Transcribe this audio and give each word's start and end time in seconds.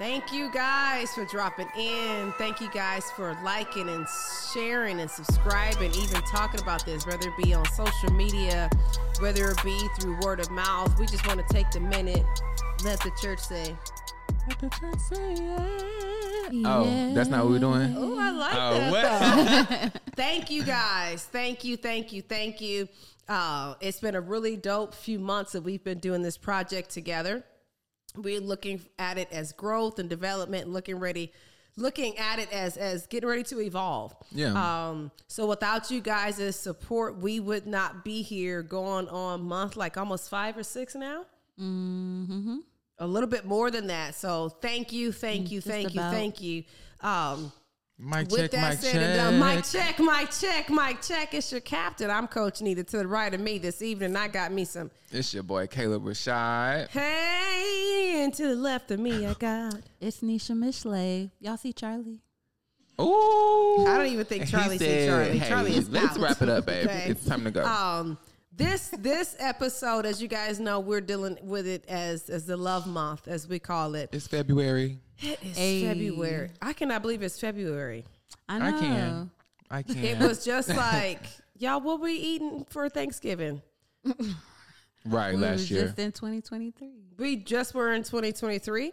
Thank 0.00 0.32
you 0.32 0.50
guys 0.50 1.14
for 1.14 1.26
dropping 1.26 1.68
in. 1.76 2.32
Thank 2.38 2.62
you 2.62 2.70
guys 2.70 3.10
for 3.10 3.36
liking 3.44 3.86
and 3.90 4.06
sharing 4.50 4.98
and 4.98 5.10
subscribing, 5.10 5.92
even 5.92 6.22
talking 6.22 6.58
about 6.58 6.86
this, 6.86 7.04
whether 7.06 7.28
it 7.28 7.36
be 7.36 7.52
on 7.52 7.66
social 7.66 8.10
media, 8.10 8.70
whether 9.18 9.50
it 9.50 9.62
be 9.62 9.78
through 9.98 10.18
word 10.20 10.40
of 10.40 10.50
mouth. 10.50 10.98
We 10.98 11.04
just 11.04 11.26
want 11.26 11.46
to 11.46 11.54
take 11.54 11.70
the 11.70 11.80
minute, 11.80 12.24
let 12.82 12.98
the 13.00 13.10
church 13.20 13.40
say. 13.40 13.76
Let 14.48 14.58
the 14.58 14.70
church 14.70 14.98
say 15.00 15.34
yeah. 15.34 16.64
Oh, 16.64 17.12
that's 17.14 17.28
not 17.28 17.44
what 17.44 17.50
we're 17.50 17.58
doing? 17.58 17.94
Oh, 17.94 18.18
I 18.18 18.30
like 18.30 18.54
oh, 18.54 18.92
that. 18.92 20.00
thank 20.16 20.50
you 20.50 20.64
guys. 20.64 21.24
Thank 21.24 21.62
you, 21.62 21.76
thank 21.76 22.10
you, 22.10 22.22
thank 22.22 22.62
you. 22.62 22.88
Uh, 23.28 23.74
it's 23.82 24.00
been 24.00 24.14
a 24.14 24.20
really 24.22 24.56
dope 24.56 24.94
few 24.94 25.18
months 25.18 25.52
that 25.52 25.60
we've 25.60 25.84
been 25.84 25.98
doing 25.98 26.22
this 26.22 26.38
project 26.38 26.88
together 26.88 27.44
we're 28.16 28.40
looking 28.40 28.80
at 28.98 29.18
it 29.18 29.28
as 29.32 29.52
growth 29.52 29.98
and 29.98 30.08
development 30.08 30.68
looking 30.68 30.98
ready 30.98 31.32
looking 31.76 32.18
at 32.18 32.38
it 32.38 32.52
as 32.52 32.76
as 32.76 33.06
getting 33.06 33.28
ready 33.28 33.42
to 33.44 33.60
evolve. 33.60 34.14
Yeah. 34.32 34.52
Um 34.88 35.10
so 35.28 35.46
without 35.46 35.90
you 35.90 36.00
guys' 36.00 36.56
support 36.56 37.18
we 37.18 37.40
would 37.40 37.66
not 37.66 38.04
be 38.04 38.22
here 38.22 38.62
going 38.62 39.08
on 39.08 39.42
month 39.42 39.76
like 39.76 39.96
almost 39.96 40.28
five 40.28 40.56
or 40.56 40.62
six 40.62 40.94
now? 40.94 41.24
Mm-hmm. 41.60 42.56
a 42.98 43.06
little 43.06 43.28
bit 43.28 43.44
more 43.44 43.70
than 43.70 43.86
that. 43.88 44.14
So 44.14 44.48
thank 44.48 44.92
you 44.92 45.12
thank 45.12 45.50
you 45.50 45.60
thank 45.60 45.94
you 45.94 46.00
thank 46.00 46.40
you. 46.40 46.64
Um 47.02 47.52
Mike 48.02 48.30
With 48.30 48.40
check, 48.40 48.50
that 48.52 48.60
Mike 48.62 48.78
said 48.78 48.92
check. 48.92 49.02
and 49.02 49.16
done, 49.16 49.38
Mike 49.38 49.64
check, 49.64 49.98
Mike 49.98 50.30
check, 50.30 50.70
Mike 50.70 51.02
check. 51.02 51.34
It's 51.34 51.52
your 51.52 51.60
captain. 51.60 52.10
I'm 52.10 52.26
Coach 52.28 52.62
Nita 52.62 52.82
to 52.82 52.98
the 52.98 53.06
right 53.06 53.32
of 53.32 53.40
me 53.40 53.58
this 53.58 53.82
evening. 53.82 54.16
I 54.16 54.28
got 54.28 54.52
me 54.52 54.64
some. 54.64 54.90
It's 55.10 55.34
your 55.34 55.42
boy 55.42 55.66
Caleb 55.66 56.04
Rashad. 56.04 56.88
Hey, 56.88 58.22
and 58.24 58.32
to 58.34 58.48
the 58.48 58.56
left 58.56 58.90
of 58.90 59.00
me, 59.00 59.26
I 59.26 59.34
got. 59.34 59.74
It's 60.00 60.20
Nisha 60.20 60.52
Mishley. 60.52 61.30
Y'all 61.40 61.58
see 61.58 61.74
Charlie? 61.74 62.20
Oh, 62.98 63.84
I 63.88 63.98
don't 63.98 64.06
even 64.06 64.24
think 64.24 64.46
Charlie 64.48 64.78
see 64.78 65.06
Charlie. 65.06 65.38
Hey, 65.38 65.48
Charlie 65.48 65.74
is 65.76 65.90
Let's 65.90 66.16
out. 66.16 66.22
wrap 66.22 66.42
it 66.42 66.48
up, 66.48 66.66
babe. 66.66 66.86
Okay. 66.86 67.04
It's 67.10 67.24
time 67.26 67.44
to 67.44 67.50
go. 67.50 67.64
Um, 67.64 68.18
this 68.54 68.88
this 68.98 69.36
episode, 69.38 70.06
as 70.06 70.20
you 70.22 70.28
guys 70.28 70.58
know, 70.58 70.80
we're 70.80 71.00
dealing 71.00 71.38
with 71.42 71.66
it 71.66 71.84
as 71.88 72.28
as 72.30 72.46
the 72.46 72.56
love 72.56 72.86
month, 72.86 73.28
as 73.28 73.46
we 73.48 73.58
call 73.58 73.94
it. 73.94 74.10
It's 74.12 74.26
February. 74.26 74.98
It 75.22 75.38
is 75.42 75.56
hey. 75.56 75.82
February. 75.84 76.50
I 76.62 76.72
cannot 76.72 77.02
believe 77.02 77.22
it's 77.22 77.38
February. 77.38 78.04
I 78.48 78.58
know. 78.58 78.64
I 78.64 78.80
can. 78.80 79.30
I 79.70 79.82
can. 79.82 80.04
It 80.04 80.18
was 80.18 80.44
just 80.44 80.68
like, 80.68 81.22
y'all, 81.58 81.80
what 81.80 82.00
we 82.00 82.14
eating 82.14 82.66
for 82.70 82.88
Thanksgiving? 82.88 83.62
right, 85.04 85.34
we 85.34 85.40
last 85.40 85.70
year. 85.70 85.84
Just 85.84 85.98
in 85.98 86.12
2023. 86.12 86.88
We 87.18 87.36
just 87.36 87.74
were 87.74 87.92
in 87.92 88.02
2023. 88.02 88.92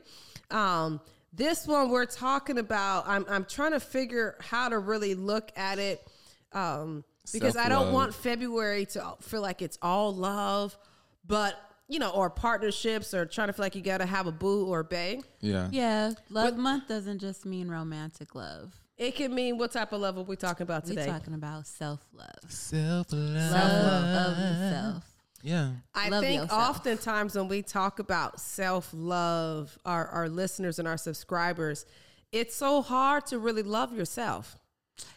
Um, 0.52 1.00
this 1.34 1.66
one 1.66 1.89
we're 1.89 2.06
talking 2.06 2.58
about. 2.58 3.08
I'm 3.08 3.25
I'm 3.30 3.45
trying 3.45 3.72
to 3.72 3.80
figure 3.80 4.36
how 4.41 4.69
to 4.69 4.80
really 4.80 5.16
look 5.16 5.52
at 5.56 5.80
it. 5.80 6.06
Um, 6.52 7.03
because 7.34 7.53
Self-love. 7.53 7.66
I 7.66 7.69
don't 7.69 7.94
want 7.94 8.14
February 8.14 8.86
to 8.88 9.16
feel 9.22 9.41
like 9.41 9.62
it's 9.62 9.78
all 9.81 10.16
love, 10.16 10.78
but 11.25 11.59
you 11.88 11.99
know, 11.99 12.09
or 12.09 12.30
partnerships 12.30 13.13
or 13.13 13.25
trying 13.25 13.47
to 13.47 13.53
feel 13.53 13.63
like 13.63 13.75
you 13.75 13.81
got 13.81 13.99
to 13.99 14.05
have 14.05 14.27
a 14.27 14.31
boo 14.31 14.66
or 14.66 14.81
a 14.81 14.83
bae. 14.83 15.21
Yeah. 15.39 15.69
Yeah. 15.71 16.11
Love 16.29 16.55
but, 16.55 16.57
month 16.57 16.88
doesn't 16.88 17.19
just 17.19 17.45
mean 17.45 17.69
romantic 17.69 18.35
love. 18.35 18.73
It 18.97 19.16
can 19.16 19.33
mean 19.33 19.57
what 19.57 19.71
type 19.71 19.94
of 19.94 20.02
love 20.02 20.17
are 20.17 20.23
we 20.23 20.35
talking 20.35 20.63
about 20.63 20.85
today? 20.85 21.05
We're 21.05 21.13
talking 21.13 21.33
about 21.35 21.67
self 21.67 22.05
love. 22.13 22.52
Self 22.52 23.07
love. 23.11 23.52
Self 23.52 23.71
love 23.83 24.33
of 24.33 24.39
yourself. 24.39 25.03
Yeah. 25.44 25.71
I 25.94 26.09
love 26.09 26.23
think 26.23 26.41
yourself. 26.41 26.77
oftentimes 26.77 27.35
when 27.35 27.47
we 27.47 27.61
talk 27.61 27.99
about 27.99 28.39
self 28.39 28.89
love, 28.94 29.77
our, 29.85 30.07
our 30.07 30.29
listeners 30.29 30.79
and 30.79 30.88
our 30.88 30.97
subscribers, 30.97 31.85
it's 32.31 32.55
so 32.55 32.81
hard 32.81 33.27
to 33.27 33.39
really 33.39 33.63
love 33.63 33.94
yourself. 33.94 34.57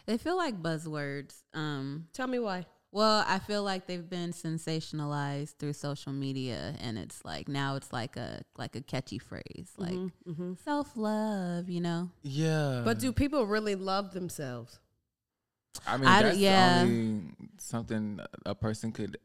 They 0.07 0.19
feel 0.19 0.37
like 0.37 0.63
buzzwords. 0.63 1.43
Um, 1.55 2.07
Tell 2.13 2.27
me 2.27 2.39
why. 2.39 2.67
Well, 2.93 3.25
I 3.27 3.39
feel 3.39 3.63
like 3.63 3.87
they've 3.87 4.09
been 4.09 4.33
sensationalized 4.33 5.55
through 5.59 5.75
social 5.75 6.13
media, 6.13 6.75
and 6.81 6.99
it's 6.99 7.25
like 7.25 7.47
now 7.47 7.77
it's 7.77 7.93
like 7.93 8.17
a 8.17 8.43
like 8.59 8.75
a 8.75 8.81
catchy 8.81 9.19
phrase, 9.19 9.73
like 9.77 9.93
mm-hmm, 9.93 10.31
mm-hmm. 10.31 10.53
self 10.65 10.97
love, 10.97 11.69
you 11.69 11.81
know. 11.81 12.11
Yeah. 12.23 12.83
But 12.85 12.99
do 12.99 13.13
people 13.13 13.47
really 13.47 13.77
love 13.77 14.13
themselves? 14.13 14.81
I 15.87 15.97
mean, 15.99 16.09
I, 16.09 16.23
that's 16.23 16.39
yeah. 16.39 16.81
only 16.83 17.31
something 17.59 18.19
a 18.45 18.57
person 18.57 18.91
could 18.91 19.19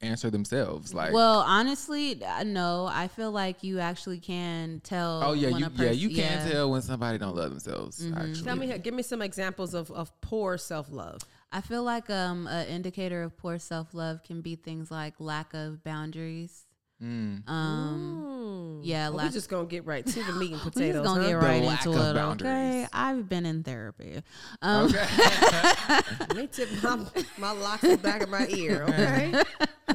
answer 0.00 0.30
themselves. 0.30 0.94
Like, 0.94 1.12
well, 1.12 1.40
honestly, 1.40 2.22
no. 2.44 2.88
I 2.90 3.08
feel 3.08 3.30
like 3.30 3.62
you 3.62 3.80
actually 3.80 4.18
can 4.18 4.80
tell. 4.82 5.22
Oh 5.24 5.32
yeah, 5.34 5.48
you, 5.48 5.68
yeah, 5.76 5.90
you 5.90 6.08
can 6.08 6.16
yeah. 6.18 6.50
tell 6.50 6.70
when 6.70 6.82
somebody 6.82 7.18
don't 7.18 7.36
love 7.36 7.50
themselves. 7.50 8.02
Mm-hmm. 8.02 8.18
Actually, 8.18 8.44
tell 8.44 8.56
me, 8.56 8.78
give 8.78 8.94
me 8.94 9.02
some 9.02 9.22
examples 9.22 9.74
of 9.74 9.90
of 9.90 10.10
poor 10.20 10.56
self 10.56 10.90
love. 10.90 11.20
I 11.50 11.60
feel 11.60 11.82
like 11.82 12.10
um 12.10 12.46
an 12.46 12.66
indicator 12.68 13.22
of 13.22 13.36
poor 13.36 13.58
self 13.58 13.94
love 13.94 14.22
can 14.22 14.40
be 14.40 14.56
things 14.56 14.90
like 14.90 15.14
lack 15.18 15.54
of 15.54 15.82
boundaries. 15.82 16.64
Mm. 17.02 17.48
Um, 17.48 18.80
yeah, 18.82 19.08
well, 19.08 19.24
we're 19.24 19.30
just 19.30 19.48
gonna 19.48 19.66
get 19.66 19.86
right 19.86 20.04
to 20.04 20.22
the 20.24 20.32
meat 20.32 20.52
and 20.52 20.60
potatoes. 20.60 20.96
we're 20.96 21.02
just 21.02 21.04
gonna 21.04 21.22
huh? 21.22 21.28
get 21.28 21.34
right 21.34 21.62
into 21.62 21.92
it. 21.92 22.14
Boundaries. 22.14 22.50
Okay, 22.50 22.86
I've 22.92 23.28
been 23.28 23.46
in 23.46 23.62
therapy. 23.62 24.20
Um, 24.62 24.86
okay, 24.86 25.06
let 26.20 26.36
me 26.36 26.48
tip 26.48 26.68
my 26.82 26.98
my 27.38 27.52
locks 27.52 27.84
in 27.84 27.90
the 27.90 27.98
back 27.98 28.22
of 28.22 28.30
my 28.30 28.46
ear. 28.48 28.86
Okay, 28.88 29.42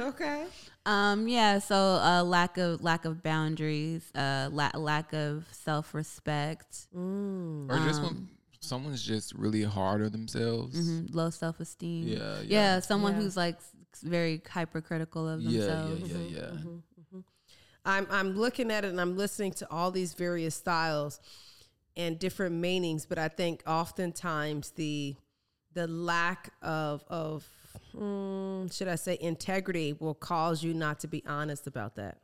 okay. 0.00 0.46
Um, 0.86 1.28
yeah. 1.28 1.58
So, 1.58 1.76
uh, 1.76 2.22
lack 2.24 2.56
of 2.56 2.82
lack 2.82 3.04
of 3.04 3.22
boundaries, 3.22 4.10
uh, 4.14 4.48
la- 4.50 4.70
lack 4.74 5.12
of 5.12 5.46
self 5.52 5.94
respect, 5.94 6.86
mm. 6.96 7.70
or 7.70 7.78
just 7.86 8.00
um, 8.00 8.06
when 8.06 8.28
someone's 8.64 9.04
just 9.04 9.32
really 9.34 9.62
hard 9.62 10.02
on 10.02 10.12
themselves, 10.12 10.78
mm-hmm. 10.78 11.16
low 11.16 11.30
self 11.30 11.60
esteem. 11.60 12.08
Yeah, 12.08 12.18
yeah, 12.18 12.42
yeah. 12.42 12.80
Someone 12.80 13.14
yeah. 13.14 13.20
who's 13.20 13.36
like 13.36 13.58
very 14.02 14.42
hypercritical 14.48 15.28
of 15.28 15.42
themselves. 15.42 16.10
Yeah, 16.10 16.16
yeah, 16.16 16.22
yeah, 16.22 16.36
yeah. 16.36 16.46
Mm-hmm, 16.46 16.68
mm-hmm. 16.68 17.20
I'm 17.84 18.06
I'm 18.10 18.36
looking 18.36 18.70
at 18.70 18.84
it 18.84 18.88
and 18.88 19.00
I'm 19.00 19.16
listening 19.16 19.52
to 19.54 19.70
all 19.70 19.90
these 19.90 20.14
various 20.14 20.54
styles 20.54 21.20
and 21.96 22.18
different 22.18 22.56
meanings, 22.56 23.06
but 23.06 23.18
I 23.18 23.28
think 23.28 23.62
oftentimes 23.66 24.70
the 24.70 25.16
the 25.74 25.86
lack 25.86 26.50
of 26.62 27.04
of 27.08 27.46
mm, 27.94 28.72
should 28.72 28.88
I 28.88 28.96
say 28.96 29.18
integrity 29.20 29.92
will 29.92 30.14
cause 30.14 30.62
you 30.62 30.74
not 30.74 31.00
to 31.00 31.08
be 31.08 31.22
honest 31.26 31.66
about 31.66 31.96
that. 31.96 32.18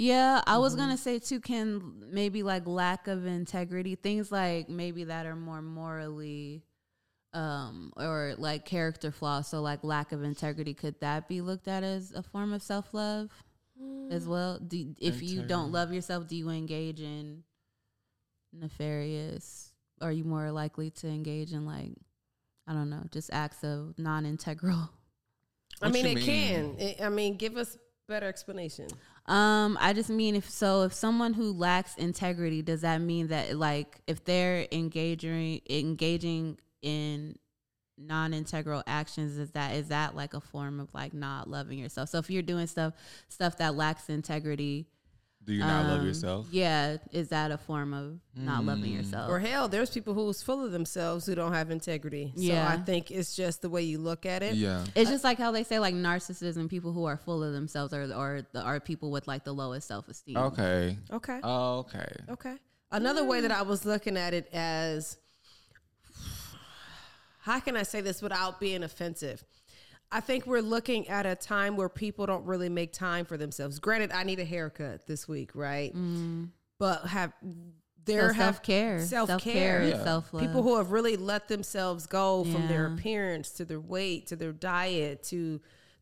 Yeah, 0.00 0.40
I 0.46 0.52
mm-hmm. 0.52 0.62
was 0.62 0.74
gonna 0.76 0.96
say 0.96 1.18
too. 1.18 1.40
Can 1.40 2.06
maybe 2.10 2.42
like 2.42 2.66
lack 2.66 3.06
of 3.06 3.26
integrity, 3.26 3.96
things 3.96 4.32
like 4.32 4.70
maybe 4.70 5.04
that 5.04 5.26
are 5.26 5.36
more 5.36 5.60
morally, 5.60 6.64
um, 7.34 7.92
or 7.98 8.34
like 8.38 8.64
character 8.64 9.10
flaws. 9.10 9.48
So 9.48 9.60
like 9.60 9.84
lack 9.84 10.12
of 10.12 10.22
integrity, 10.22 10.72
could 10.72 10.98
that 11.00 11.28
be 11.28 11.42
looked 11.42 11.68
at 11.68 11.82
as 11.82 12.12
a 12.12 12.22
form 12.22 12.54
of 12.54 12.62
self 12.62 12.94
love 12.94 13.28
mm. 13.78 14.10
as 14.10 14.26
well? 14.26 14.58
Do, 14.58 14.78
if 14.96 15.16
integrity. 15.16 15.26
you 15.26 15.42
don't 15.42 15.70
love 15.70 15.92
yourself, 15.92 16.26
do 16.26 16.34
you 16.34 16.48
engage 16.48 17.02
in 17.02 17.42
nefarious? 18.54 19.70
Are 20.00 20.12
you 20.12 20.24
more 20.24 20.50
likely 20.50 20.88
to 20.92 21.08
engage 21.08 21.52
in 21.52 21.66
like, 21.66 21.92
I 22.66 22.72
don't 22.72 22.88
know, 22.88 23.02
just 23.10 23.28
acts 23.34 23.62
of 23.64 23.98
non 23.98 24.24
integral? 24.24 24.88
I 25.82 25.90
mean, 25.90 26.06
it 26.06 26.14
mean? 26.14 26.24
can. 26.24 26.76
It, 26.78 27.02
I 27.02 27.10
mean, 27.10 27.36
give 27.36 27.58
us 27.58 27.76
better 28.10 28.28
explanation. 28.28 28.88
Um, 29.24 29.78
I 29.80 29.94
just 29.94 30.10
mean 30.10 30.34
if 30.34 30.50
so, 30.50 30.82
if 30.82 30.92
someone 30.92 31.32
who 31.32 31.52
lacks 31.52 31.94
integrity, 31.96 32.60
does 32.60 32.82
that 32.82 33.00
mean 33.00 33.28
that 33.28 33.56
like 33.56 34.02
if 34.06 34.24
they're 34.24 34.66
engaging 34.70 35.62
engaging 35.70 36.58
in 36.82 37.36
non-integral 37.96 38.82
actions 38.86 39.36
is 39.36 39.50
that 39.50 39.74
is 39.74 39.88
that 39.88 40.16
like 40.16 40.34
a 40.34 40.40
form 40.40 40.80
of 40.80 40.92
like 40.94 41.12
not 41.12 41.50
loving 41.50 41.78
yourself 41.78 42.08
so 42.08 42.16
if 42.16 42.30
you're 42.30 42.40
doing 42.40 42.66
stuff 42.66 42.94
stuff 43.28 43.58
that 43.58 43.74
lacks 43.74 44.08
integrity 44.08 44.86
do 45.44 45.54
you 45.54 45.60
not 45.60 45.86
um, 45.86 45.90
love 45.90 46.04
yourself? 46.04 46.46
Yeah, 46.50 46.98
is 47.12 47.28
that 47.28 47.50
a 47.50 47.56
form 47.56 47.94
of 47.94 48.18
not 48.36 48.62
mm. 48.62 48.66
loving 48.66 48.92
yourself? 48.92 49.30
Or 49.30 49.38
hell, 49.38 49.68
there's 49.68 49.90
people 49.90 50.12
who's 50.12 50.42
full 50.42 50.64
of 50.64 50.70
themselves 50.70 51.24
who 51.26 51.34
don't 51.34 51.54
have 51.54 51.70
integrity. 51.70 52.32
So 52.36 52.42
yeah. 52.42 52.68
I 52.68 52.76
think 52.76 53.10
it's 53.10 53.34
just 53.34 53.62
the 53.62 53.70
way 53.70 53.82
you 53.82 53.98
look 53.98 54.26
at 54.26 54.42
it. 54.42 54.54
Yeah, 54.54 54.84
it's 54.94 55.10
just 55.10 55.24
like 55.24 55.38
how 55.38 55.50
they 55.50 55.64
say 55.64 55.78
like 55.78 55.94
narcissism. 55.94 56.68
People 56.68 56.92
who 56.92 57.04
are 57.06 57.16
full 57.16 57.42
of 57.42 57.52
themselves 57.52 57.94
are 57.94 58.12
or 58.12 58.42
are 58.54 58.80
people 58.80 59.10
with 59.10 59.26
like 59.26 59.44
the 59.44 59.52
lowest 59.52 59.88
self 59.88 60.08
esteem. 60.08 60.36
Okay. 60.36 60.98
Okay. 61.10 61.40
Oh, 61.42 61.78
okay. 61.78 62.12
Okay. 62.28 62.56
Another 62.92 63.24
way 63.24 63.40
that 63.40 63.52
I 63.52 63.62
was 63.62 63.84
looking 63.84 64.16
at 64.16 64.34
it 64.34 64.48
as, 64.52 65.16
how 67.40 67.60
can 67.60 67.76
I 67.76 67.84
say 67.84 68.00
this 68.00 68.20
without 68.20 68.58
being 68.58 68.82
offensive? 68.82 69.44
I 70.12 70.20
think 70.20 70.46
we're 70.46 70.60
looking 70.60 71.08
at 71.08 71.24
a 71.26 71.36
time 71.36 71.76
where 71.76 71.88
people 71.88 72.26
don't 72.26 72.44
really 72.44 72.68
make 72.68 72.92
time 72.92 73.24
for 73.24 73.36
themselves. 73.36 73.78
Granted, 73.78 74.10
I 74.12 74.24
need 74.24 74.40
a 74.40 74.44
haircut 74.44 75.06
this 75.06 75.28
week, 75.28 75.52
right? 75.54 75.94
Mm. 75.94 76.48
But 76.78 77.06
have 77.06 77.32
there 78.04 78.32
so 78.32 78.38
self 78.38 78.62
care, 78.62 79.00
self 79.00 79.42
care, 79.42 79.84
yeah. 79.84 80.02
self 80.02 80.32
love. 80.32 80.42
People 80.42 80.62
who 80.62 80.76
have 80.78 80.90
really 80.90 81.16
let 81.16 81.48
themselves 81.48 82.06
go 82.06 82.44
yeah. 82.44 82.52
from 82.52 82.68
their 82.68 82.86
appearance 82.86 83.50
to 83.52 83.64
their 83.64 83.80
weight 83.80 84.26
to 84.28 84.36
their 84.36 84.52
diet 84.52 85.22
to 85.24 85.60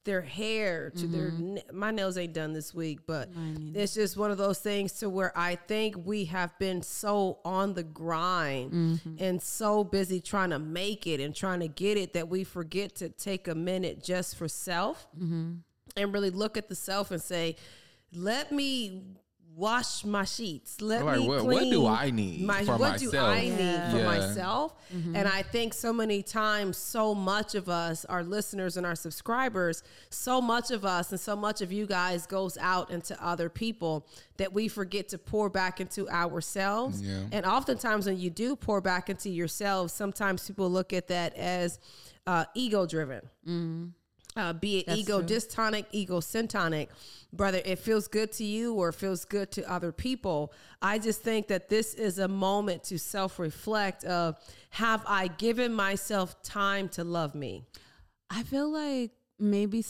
their 0.08 0.22
hair 0.22 0.88
to 0.88 1.06
mm-hmm. 1.06 1.54
their 1.54 1.62
my 1.70 1.90
nails 1.90 2.16
ain't 2.16 2.32
done 2.32 2.54
this 2.54 2.72
week 2.72 3.00
but 3.06 3.28
it's 3.74 3.92
just 3.92 4.16
one 4.16 4.30
of 4.30 4.38
those 4.38 4.58
things 4.58 4.90
to 4.94 5.10
where 5.10 5.36
i 5.36 5.54
think 5.54 5.94
we 6.06 6.24
have 6.24 6.58
been 6.58 6.80
so 6.80 7.38
on 7.44 7.74
the 7.74 7.82
grind 7.82 8.72
mm-hmm. 8.72 9.14
and 9.18 9.42
so 9.42 9.84
busy 9.84 10.18
trying 10.18 10.48
to 10.48 10.58
make 10.58 11.06
it 11.06 11.20
and 11.20 11.36
trying 11.36 11.60
to 11.60 11.68
get 11.68 11.98
it 11.98 12.14
that 12.14 12.26
we 12.26 12.42
forget 12.42 12.94
to 12.94 13.10
take 13.10 13.48
a 13.48 13.54
minute 13.54 14.02
just 14.02 14.34
for 14.36 14.48
self 14.48 15.06
mm-hmm. 15.14 15.56
and 15.94 16.14
really 16.14 16.30
look 16.30 16.56
at 16.56 16.70
the 16.70 16.74
self 16.74 17.10
and 17.10 17.20
say 17.20 17.54
let 18.14 18.50
me 18.50 19.02
wash 19.58 20.04
my 20.04 20.24
sheets. 20.24 20.80
Let 20.80 21.04
like, 21.04 21.18
me 21.18 21.26
what, 21.26 21.40
clean. 21.40 21.58
What 21.58 21.70
do 21.70 21.86
I 21.86 22.10
need 22.10 22.42
my, 22.42 22.64
for 22.64 22.76
what 22.76 22.92
myself? 22.92 23.12
do 23.12 23.18
I 23.18 23.40
need 23.40 23.58
yeah. 23.58 23.90
for 23.90 23.98
yeah. 23.98 24.04
myself? 24.04 24.74
Mm-hmm. 24.94 25.16
And 25.16 25.26
I 25.28 25.42
think 25.42 25.74
so 25.74 25.92
many 25.92 26.22
times, 26.22 26.76
so 26.76 27.12
much 27.14 27.56
of 27.56 27.68
us, 27.68 28.04
our 28.04 28.22
listeners 28.22 28.76
and 28.76 28.86
our 28.86 28.94
subscribers, 28.94 29.82
so 30.10 30.40
much 30.40 30.70
of 30.70 30.84
us 30.84 31.10
and 31.10 31.20
so 31.20 31.34
much 31.34 31.60
of 31.60 31.72
you 31.72 31.86
guys 31.86 32.24
goes 32.26 32.56
out 32.58 32.90
into 32.90 33.20
other 33.22 33.48
people 33.48 34.06
that 34.36 34.52
we 34.52 34.68
forget 34.68 35.08
to 35.08 35.18
pour 35.18 35.50
back 35.50 35.80
into 35.80 36.08
ourselves. 36.08 37.02
Yeah. 37.02 37.24
And 37.32 37.44
oftentimes, 37.44 38.06
when 38.06 38.18
you 38.18 38.30
do 38.30 38.54
pour 38.54 38.80
back 38.80 39.10
into 39.10 39.28
yourselves, 39.28 39.92
sometimes 39.92 40.46
people 40.46 40.70
look 40.70 40.92
at 40.92 41.08
that 41.08 41.36
as 41.36 41.80
uh, 42.28 42.44
ego 42.54 42.86
driven. 42.86 43.22
Mm-hmm 43.46 43.86
uh, 44.38 44.52
be 44.52 44.78
it 44.78 44.86
That's 44.86 45.00
ego 45.00 45.20
true. 45.20 45.36
dystonic, 45.36 45.86
ego 45.92 46.20
syntonic, 46.20 46.88
brother, 47.32 47.60
it 47.64 47.78
feels 47.78 48.08
good 48.08 48.32
to 48.32 48.44
you 48.44 48.74
or 48.74 48.90
it 48.90 48.94
feels 48.94 49.24
good 49.24 49.50
to 49.52 49.70
other 49.70 49.92
people. 49.92 50.52
I 50.80 50.98
just 50.98 51.22
think 51.22 51.48
that 51.48 51.68
this 51.68 51.94
is 51.94 52.18
a 52.18 52.28
moment 52.28 52.84
to 52.84 52.98
self 52.98 53.38
reflect 53.38 54.04
of 54.04 54.38
have 54.70 55.02
I 55.06 55.28
given 55.28 55.74
myself 55.74 56.40
time 56.42 56.88
to 56.90 57.04
love 57.04 57.34
me? 57.34 57.64
I 58.30 58.42
feel 58.42 58.70
like 58.70 59.10
maybe 59.38 59.84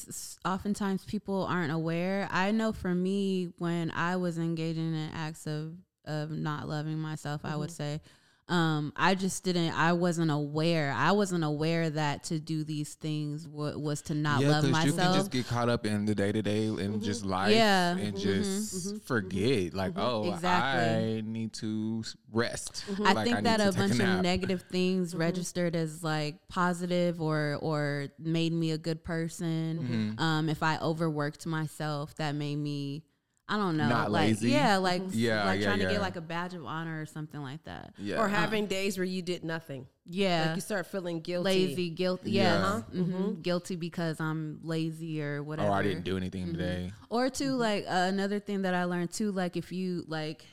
oftentimes 0.44 1.04
people 1.04 1.44
aren't 1.44 1.72
aware. 1.72 2.28
I 2.30 2.50
know 2.52 2.72
for 2.72 2.94
me, 2.94 3.52
when 3.58 3.90
I 3.90 4.16
was 4.16 4.38
engaging 4.38 4.94
in 4.94 5.10
acts 5.14 5.46
of, 5.46 5.74
of 6.04 6.30
not 6.30 6.68
loving 6.68 6.98
myself, 6.98 7.42
mm-hmm. 7.42 7.54
I 7.54 7.56
would 7.56 7.70
mm-hmm. 7.70 7.76
say, 7.76 8.00
um, 8.48 8.94
I 8.96 9.14
just 9.14 9.44
didn't. 9.44 9.78
I 9.78 9.92
wasn't 9.92 10.30
aware. 10.30 10.92
I 10.96 11.12
wasn't 11.12 11.44
aware 11.44 11.90
that 11.90 12.24
to 12.24 12.40
do 12.40 12.64
these 12.64 12.94
things 12.94 13.44
w- 13.44 13.78
was 13.78 14.00
to 14.02 14.14
not 14.14 14.40
yeah, 14.40 14.48
love 14.48 14.70
myself. 14.70 14.86
You 14.86 14.92
can 14.92 15.14
just 15.14 15.30
get 15.30 15.46
caught 15.48 15.68
up 15.68 15.84
in 15.84 16.06
the 16.06 16.14
day 16.14 16.32
to 16.32 16.40
day 16.40 16.66
and 16.66 16.78
mm-hmm. 16.78 17.02
just 17.02 17.26
life, 17.26 17.54
yeah. 17.54 17.90
and 17.90 18.14
mm-hmm. 18.14 18.16
just 18.16 18.88
mm-hmm. 18.88 18.98
forget. 18.98 19.74
Like, 19.74 19.92
mm-hmm. 19.92 20.00
oh, 20.00 20.32
exactly. 20.32 21.18
I 21.18 21.20
need 21.20 21.52
to 21.54 22.02
rest. 22.32 22.84
Mm-hmm. 22.90 23.06
I 23.06 23.12
like, 23.12 23.24
think 23.26 23.36
I 23.36 23.40
that 23.42 23.60
a 23.60 23.72
bunch 23.72 24.00
a 24.00 24.14
of 24.14 24.22
negative 24.22 24.62
things 24.70 25.10
mm-hmm. 25.10 25.20
registered 25.20 25.76
as 25.76 26.02
like 26.02 26.36
positive 26.48 27.20
or 27.20 27.58
or 27.60 28.08
made 28.18 28.54
me 28.54 28.70
a 28.70 28.78
good 28.78 29.04
person. 29.04 30.16
Um, 30.18 30.48
if 30.48 30.62
I 30.62 30.78
overworked 30.78 31.46
myself, 31.46 32.14
that 32.16 32.34
made 32.34 32.56
me 32.56 33.02
I 33.50 33.56
don't 33.56 33.78
know, 33.78 33.88
not 33.88 34.10
like 34.10 34.28
lazy. 34.28 34.50
yeah, 34.50 34.76
like 34.76 35.02
yeah, 35.10 35.46
like 35.46 35.60
yeah, 35.60 35.66
trying 35.66 35.80
yeah. 35.80 35.86
to 35.86 35.92
get 35.94 36.02
like 36.02 36.16
a 36.16 36.20
badge 36.20 36.52
of 36.52 36.66
honor 36.66 37.00
or 37.00 37.06
something 37.06 37.40
like 37.42 37.64
that. 37.64 37.94
Yeah, 37.96 38.20
or 38.20 38.28
having 38.28 38.64
um, 38.64 38.68
days 38.68 38.98
where 38.98 39.06
you 39.06 39.22
did 39.22 39.42
nothing. 39.42 39.86
Yeah, 40.04 40.48
like 40.48 40.56
you 40.56 40.60
start 40.60 40.86
feeling 40.86 41.20
guilty, 41.20 41.44
lazy, 41.44 41.88
guilty. 41.88 42.32
Yeah, 42.32 42.42
yeah. 42.42 42.66
Uh-huh. 42.66 42.82
Mm-hmm. 42.94 43.40
guilty 43.40 43.76
because 43.76 44.20
I'm 44.20 44.60
lazy 44.62 45.22
or 45.22 45.42
whatever. 45.42 45.68
Or 45.68 45.72
I 45.72 45.82
didn't 45.82 46.04
do 46.04 46.18
anything 46.18 46.42
mm-hmm. 46.42 46.58
today. 46.58 46.92
Or 47.08 47.30
too, 47.30 47.52
mm-hmm. 47.52 47.60
like 47.60 47.84
uh, 47.86 48.08
another 48.08 48.38
thing 48.38 48.62
that 48.62 48.74
I 48.74 48.84
learned 48.84 49.12
too, 49.12 49.32
like 49.32 49.56
if 49.56 49.72
you 49.72 50.04
like, 50.06 50.44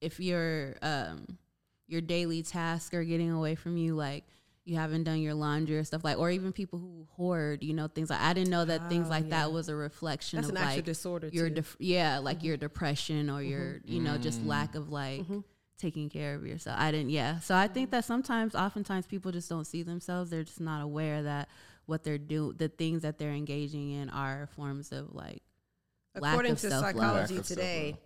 if 0.00 0.18
your 0.18 0.76
um 0.82 1.38
your 1.86 2.00
daily 2.00 2.42
tasks 2.42 2.92
are 2.92 3.04
getting 3.04 3.30
away 3.30 3.54
from 3.54 3.76
you, 3.76 3.94
like 3.94 4.24
you 4.64 4.76
haven't 4.76 5.04
done 5.04 5.20
your 5.20 5.34
laundry 5.34 5.76
or 5.76 5.84
stuff 5.84 6.04
like, 6.04 6.18
or 6.18 6.30
even 6.30 6.52
people 6.52 6.78
who 6.78 7.06
hoard, 7.16 7.62
you 7.62 7.74
know, 7.74 7.88
things 7.88 8.10
like 8.10 8.20
I 8.20 8.32
didn't 8.32 8.50
know 8.50 8.64
that 8.64 8.82
oh, 8.84 8.88
things 8.88 9.08
like 9.08 9.24
yeah. 9.24 9.40
that 9.40 9.52
was 9.52 9.68
a 9.68 9.74
reflection 9.74 10.36
That's 10.36 10.50
of 10.50 10.56
an 10.56 10.62
like 10.62 10.84
disorder. 10.84 11.28
Your 11.32 11.50
def- 11.50 11.76
yeah, 11.80 12.18
like 12.18 12.38
mm-hmm. 12.38 12.46
your 12.46 12.56
depression 12.56 13.28
or 13.28 13.40
mm-hmm. 13.40 13.50
your, 13.50 13.80
you 13.84 14.00
know, 14.00 14.18
just 14.18 14.42
mm. 14.42 14.46
lack 14.46 14.74
of 14.74 14.90
like 14.90 15.22
mm-hmm. 15.22 15.40
taking 15.78 16.08
care 16.08 16.36
of 16.36 16.46
yourself. 16.46 16.78
I 16.78 16.92
didn't, 16.92 17.10
yeah. 17.10 17.40
So 17.40 17.56
I 17.56 17.66
think 17.66 17.90
that 17.90 18.04
sometimes, 18.04 18.54
oftentimes, 18.54 19.06
people 19.06 19.32
just 19.32 19.48
don't 19.48 19.66
see 19.66 19.82
themselves. 19.82 20.30
They're 20.30 20.44
just 20.44 20.60
not 20.60 20.80
aware 20.80 21.24
that 21.24 21.48
what 21.86 22.04
they're 22.04 22.18
doing, 22.18 22.54
the 22.56 22.68
things 22.68 23.02
that 23.02 23.18
they're 23.18 23.32
engaging 23.32 23.90
in, 23.90 24.10
are 24.10 24.48
forms 24.54 24.92
of 24.92 25.12
like. 25.14 25.42
According 26.14 26.56
to 26.56 26.70
self-love. 26.70 26.94
psychology 26.94 27.42
today, 27.42 27.96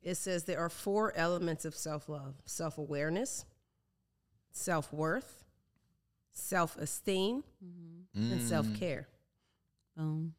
it 0.00 0.14
says 0.14 0.44
there 0.44 0.60
are 0.60 0.70
four 0.70 1.12
elements 1.16 1.64
of 1.64 1.74
self 1.74 2.08
love: 2.08 2.36
self 2.44 2.78
awareness, 2.78 3.44
self 4.52 4.92
worth 4.92 5.45
self 6.36 6.76
esteem, 6.76 7.42
mm-hmm. 7.64 8.32
and 8.32 8.40
mm. 8.40 8.48
self 8.48 8.66
care. 8.78 9.08
Um, 9.98 10.34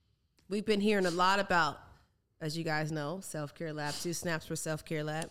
We've 0.50 0.66
been 0.66 0.80
hearing 0.80 1.06
a 1.06 1.12
lot 1.12 1.40
about, 1.40 1.78
as 2.40 2.58
you 2.58 2.64
guys 2.64 2.92
know, 2.92 3.20
self 3.22 3.54
care 3.54 3.74
lab, 3.74 3.94
two 3.96 4.14
snaps 4.14 4.46
for 4.46 4.56
self 4.56 4.86
care 4.86 5.04
lab, 5.04 5.30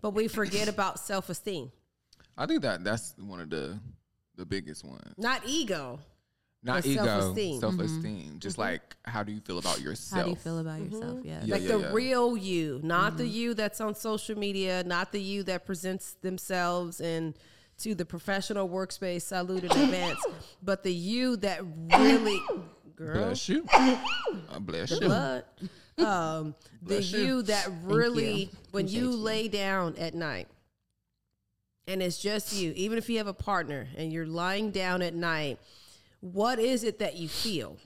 but 0.00 0.10
we 0.10 0.28
forget 0.28 0.68
about 0.74 0.98
self 0.98 1.28
esteem. 1.28 1.70
I 2.38 2.46
think 2.46 2.62
that 2.62 2.82
that's 2.82 3.14
one 3.18 3.40
of 3.40 3.50
the 3.50 3.78
the 4.36 4.46
biggest 4.46 4.84
ones. 4.84 5.14
Not 5.18 5.42
ego. 5.46 5.98
Not 6.64 6.86
ego, 6.86 7.04
self-esteem. 7.04 7.60
Self-esteem. 7.60 8.02
Mm-hmm. 8.04 8.38
Just 8.38 8.54
mm-hmm. 8.54 8.62
like, 8.62 8.96
how 9.04 9.24
do 9.24 9.32
you 9.32 9.40
feel 9.40 9.58
about 9.58 9.80
yourself? 9.80 10.20
How 10.20 10.24
do 10.24 10.30
you 10.30 10.36
feel 10.36 10.58
about 10.60 10.78
mm-hmm. 10.78 10.94
yourself? 10.94 11.18
Yeah. 11.24 11.40
yeah 11.44 11.54
like 11.54 11.62
yeah, 11.62 11.68
the 11.68 11.78
yeah. 11.80 11.92
real 11.92 12.36
you, 12.36 12.80
not 12.84 13.16
the 13.16 13.24
mm-hmm. 13.24 13.32
you 13.32 13.54
that's 13.54 13.80
on 13.80 13.96
social 13.96 14.38
media, 14.38 14.84
not 14.84 15.10
the 15.10 15.20
you 15.20 15.42
that 15.44 15.66
presents 15.66 16.12
themselves 16.22 17.00
and 17.00 17.34
to 17.82 17.94
the 17.94 18.04
professional 18.04 18.68
workspace. 18.68 19.22
Salute 19.22 19.64
in 19.64 19.70
advance. 19.70 20.20
But 20.62 20.82
the 20.82 20.92
you 20.92 21.36
that 21.38 21.60
really, 21.96 22.40
girl, 22.96 23.26
bless 23.26 23.48
you, 23.48 23.64
I 23.72 24.58
bless 24.60 24.90
the 24.90 24.94
you. 24.96 25.06
Blood. 25.06 25.44
Um, 25.98 26.54
the 26.82 27.02
you. 27.02 27.18
you. 27.18 27.42
that 27.42 27.68
really, 27.82 28.44
you. 28.44 28.48
when 28.70 28.88
you, 28.88 29.02
you 29.02 29.10
lay 29.10 29.48
down 29.48 29.96
at 29.96 30.14
night, 30.14 30.48
and 31.86 32.02
it's 32.02 32.18
just 32.18 32.52
you, 32.54 32.72
even 32.76 32.98
if 32.98 33.10
you 33.10 33.18
have 33.18 33.26
a 33.26 33.34
partner 33.34 33.88
and 33.96 34.12
you're 34.12 34.26
lying 34.26 34.70
down 34.70 35.02
at 35.02 35.14
night, 35.14 35.58
what 36.20 36.58
is 36.58 36.84
it 36.84 37.00
that 37.00 37.16
you 37.16 37.28
feel? 37.28 37.76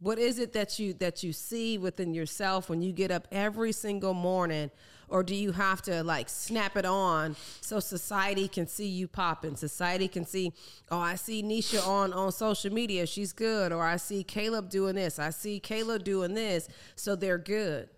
What 0.00 0.18
is 0.18 0.40
it 0.40 0.52
that 0.54 0.80
you 0.80 0.94
that 0.94 1.22
you 1.22 1.32
see 1.32 1.78
within 1.78 2.12
yourself 2.12 2.68
when 2.68 2.82
you 2.82 2.90
get 2.90 3.12
up 3.12 3.28
every 3.30 3.70
single 3.70 4.14
morning 4.14 4.72
or 5.12 5.22
do 5.22 5.34
you 5.34 5.52
have 5.52 5.82
to 5.82 6.02
like 6.02 6.28
snap 6.28 6.74
it 6.74 6.86
on 6.86 7.36
so 7.60 7.78
society 7.78 8.48
can 8.48 8.66
see 8.66 8.88
you 8.88 9.06
popping? 9.06 9.54
Society 9.56 10.08
can 10.08 10.24
see, 10.24 10.52
oh, 10.90 10.98
I 10.98 11.16
see 11.16 11.42
Nisha 11.42 11.86
on 11.86 12.14
on 12.14 12.32
social 12.32 12.72
media, 12.72 13.06
she's 13.06 13.32
good, 13.32 13.72
or 13.72 13.82
I 13.84 13.96
see 13.96 14.24
Caleb 14.24 14.70
doing 14.70 14.94
this, 14.94 15.18
I 15.18 15.28
see 15.28 15.60
Caleb 15.60 16.02
doing 16.02 16.32
this, 16.32 16.66
so 16.96 17.14
they're 17.14 17.38
good. 17.38 17.90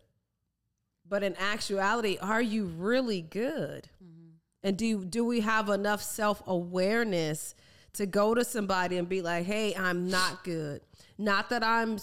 But 1.08 1.22
in 1.22 1.36
actuality, 1.36 2.18
are 2.20 2.42
you 2.42 2.64
really 2.64 3.22
good? 3.22 3.88
Mm-hmm. 4.02 4.30
And 4.64 4.76
do 4.76 5.04
do 5.04 5.24
we 5.24 5.40
have 5.40 5.68
enough 5.68 6.02
self 6.02 6.42
awareness 6.48 7.54
to 7.92 8.06
go 8.06 8.34
to 8.34 8.44
somebody 8.44 8.98
and 8.98 9.08
be 9.08 9.22
like, 9.22 9.46
"Hey, 9.46 9.72
I'm 9.76 10.10
not 10.10 10.42
good." 10.42 10.80
Not 11.16 11.50
that 11.50 11.62
I'm 11.62 11.96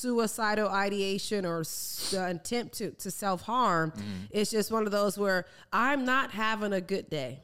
suicidal 0.00 0.68
ideation 0.68 1.44
or 1.44 1.64
uh, 2.14 2.18
attempt 2.18 2.74
to, 2.78 2.90
to 2.92 3.10
self 3.10 3.42
harm. 3.42 3.92
Mm. 3.92 4.02
It's 4.30 4.50
just 4.50 4.70
one 4.70 4.86
of 4.86 4.92
those 4.92 5.18
where 5.18 5.46
I'm 5.72 6.04
not 6.04 6.30
having 6.30 6.72
a 6.72 6.80
good 6.80 7.10
day. 7.10 7.40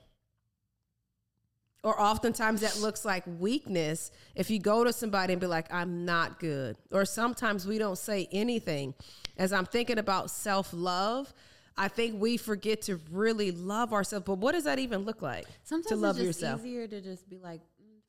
Or 1.83 2.01
oftentimes 2.01 2.63
that 2.63 2.79
looks 2.79 3.05
like 3.05 3.25
weakness 3.39 4.11
if 4.35 4.49
you 4.49 4.59
go 4.59 4.85
to 4.85 4.93
somebody 4.93 5.35
and 5.35 5.41
be 5.41 5.47
like, 5.47 5.73
I'm 5.73 6.07
not 6.07 6.41
good. 6.41 6.79
Or 6.91 7.05
sometimes 7.05 7.67
we 7.67 7.77
don't 7.77 7.99
say 7.99 8.27
anything. 8.33 8.95
As 9.37 9.53
I'm 9.53 9.67
thinking 9.67 9.99
about 9.99 10.31
self 10.31 10.71
love, 10.73 11.35
I 11.77 11.89
think 11.89 12.21
we 12.21 12.37
forget 12.37 12.83
to 12.83 13.01
really 13.11 13.51
love 13.51 13.93
ourselves. 13.93 14.25
But 14.25 14.39
what 14.39 14.53
does 14.53 14.65
that 14.65 14.79
even 14.79 15.01
look 15.01 15.21
like? 15.21 15.45
Sometimes 15.65 15.89
to 15.89 15.97
love 15.97 16.17
it's 16.17 16.27
just 16.27 16.41
yourself? 16.41 16.61
easier 16.61 16.87
to 16.87 17.01
just 17.01 17.29
be 17.29 17.39
like, 17.39 17.61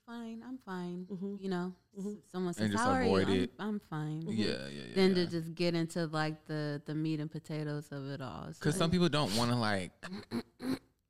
fine, 0.06 0.44
I'm 0.48 0.58
fine. 0.66 1.08
Mm-hmm. 1.12 1.36
You 1.40 1.50
know, 1.50 1.74
mm-hmm. 1.98 2.14
someone 2.32 2.54
says, 2.54 2.74
"How 2.74 2.92
are 2.92 3.04
you?" 3.04 3.48
I'm, 3.60 3.68
I'm, 3.68 3.82
fine. 3.90 4.22
Mm-hmm. 4.24 4.32
Yeah, 4.32 4.46
yeah, 4.46 4.68
yeah. 4.70 4.96
Then 4.96 5.10
yeah. 5.16 5.26
to 5.26 5.32
just 5.32 5.56
get 5.56 5.76
into 5.76 6.06
like 6.08 6.46
the 6.46 6.82
the 6.86 6.96
meat 6.96 7.20
and 7.20 7.30
potatoes 7.30 7.88
of 7.92 8.10
it 8.10 8.22
all. 8.22 8.48
Because 8.48 8.76
some 8.76 8.92
people 8.92 9.10
don't 9.10 9.36
want 9.36 9.52
to 9.52 9.58
like 9.58 9.92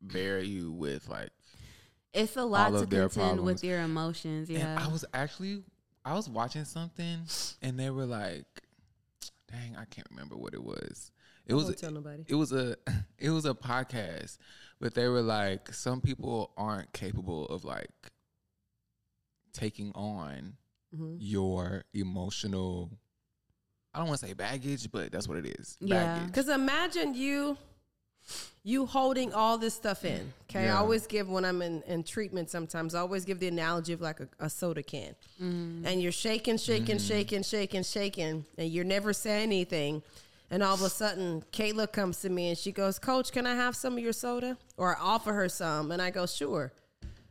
bury 0.01 0.47
you 0.47 0.71
with 0.71 1.07
like. 1.09 1.29
It's 2.13 2.37
a 2.37 2.43
lot 2.43 2.71
to 2.71 2.79
contend 2.79 3.11
problems. 3.11 3.41
with 3.41 3.63
your 3.63 3.81
emotions. 3.81 4.49
Yeah, 4.49 4.59
and 4.59 4.79
I 4.79 4.87
was 4.87 5.03
actually 5.13 5.63
I 6.05 6.13
was 6.13 6.29
watching 6.29 6.63
something 6.63 7.21
and 7.61 7.79
they 7.79 7.89
were 7.89 8.05
like, 8.05 8.45
"Dang, 9.51 9.75
I 9.75 9.85
can't 9.85 10.07
remember 10.11 10.37
what 10.37 10.53
it 10.53 10.63
was." 10.63 11.11
It 11.47 11.53
was 11.53 11.75
tell 11.75 11.91
nobody. 11.91 12.23
It 12.27 12.35
was 12.35 12.51
a 12.51 12.77
it 13.19 13.29
was 13.29 13.45
a 13.45 13.53
podcast, 13.53 14.37
but 14.79 14.93
they 14.93 15.07
were 15.07 15.21
like, 15.21 15.73
some 15.73 16.01
people 16.01 16.51
aren't 16.57 16.93
capable 16.93 17.45
of 17.47 17.65
like 17.65 17.89
taking 19.55 19.91
on 19.93 20.53
mm-hmm. 20.93 21.15
your 21.19 21.85
emotional 21.93 22.91
I 23.95 23.99
don't 23.99 24.09
want 24.09 24.19
to 24.19 24.27
say 24.27 24.33
baggage, 24.33 24.91
but 24.91 25.09
that's 25.09 25.25
what 25.25 25.37
it 25.37 25.57
is. 25.57 25.77
Yeah. 25.79 26.21
Because 26.25 26.49
imagine 26.49 27.13
you 27.13 27.57
you 28.63 28.85
holding 28.85 29.33
all 29.33 29.57
this 29.57 29.73
stuff 29.73 30.03
in. 30.03 30.33
Okay, 30.49 30.67
I 30.67 30.75
always 30.75 31.07
give 31.07 31.29
when 31.29 31.45
I'm 31.45 31.61
in, 31.61 31.81
in 31.83 32.03
treatment. 32.03 32.49
Sometimes 32.49 32.95
I 32.95 32.99
always 32.99 33.23
give 33.23 33.39
the 33.39 33.47
analogy 33.47 33.93
of 33.93 34.01
like 34.01 34.19
a, 34.19 34.27
a 34.39 34.49
soda 34.49 34.83
can, 34.83 35.15
and 35.85 36.01
you're 36.01 36.11
shaking, 36.11 36.57
shaking, 36.57 36.97
shaking, 36.97 37.43
shaking, 37.43 37.83
shaking, 37.83 38.45
and 38.57 38.69
you're 38.69 38.83
never 38.83 39.13
saying 39.13 39.43
anything. 39.43 40.01
And 40.51 40.61
all 40.61 40.73
of 40.73 40.81
a 40.81 40.89
sudden, 40.89 41.43
Kayla 41.51 41.91
comes 41.91 42.21
to 42.21 42.29
me 42.29 42.49
and 42.49 42.57
she 42.57 42.71
goes, 42.71 42.99
"Coach, 42.99 43.31
can 43.31 43.47
I 43.47 43.55
have 43.55 43.75
some 43.75 43.93
of 43.93 43.99
your 43.99 44.13
soda?" 44.13 44.57
Or 44.77 44.95
I 44.95 44.99
offer 44.99 45.33
her 45.33 45.47
some, 45.47 45.91
and 45.91 46.01
I 46.01 46.09
go, 46.09 46.25
"Sure." 46.25 46.73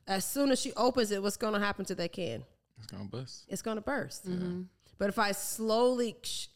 As 0.06 0.24
soon 0.24 0.50
as 0.50 0.60
she 0.60 0.72
opens 0.74 1.10
it, 1.10 1.22
what's 1.22 1.36
going 1.36 1.54
to 1.54 1.60
happen 1.60 1.84
to 1.86 1.94
that 1.94 2.12
can? 2.12 2.44
It's 2.78 2.86
gonna 2.86 3.04
burst. 3.04 3.44
It's 3.48 3.62
going 3.62 3.76
to 3.76 3.80
burst. 3.80 4.26
But 4.98 5.08
if 5.08 5.18
I 5.18 5.32
slowly, 5.32 6.16
ksh, 6.22 6.48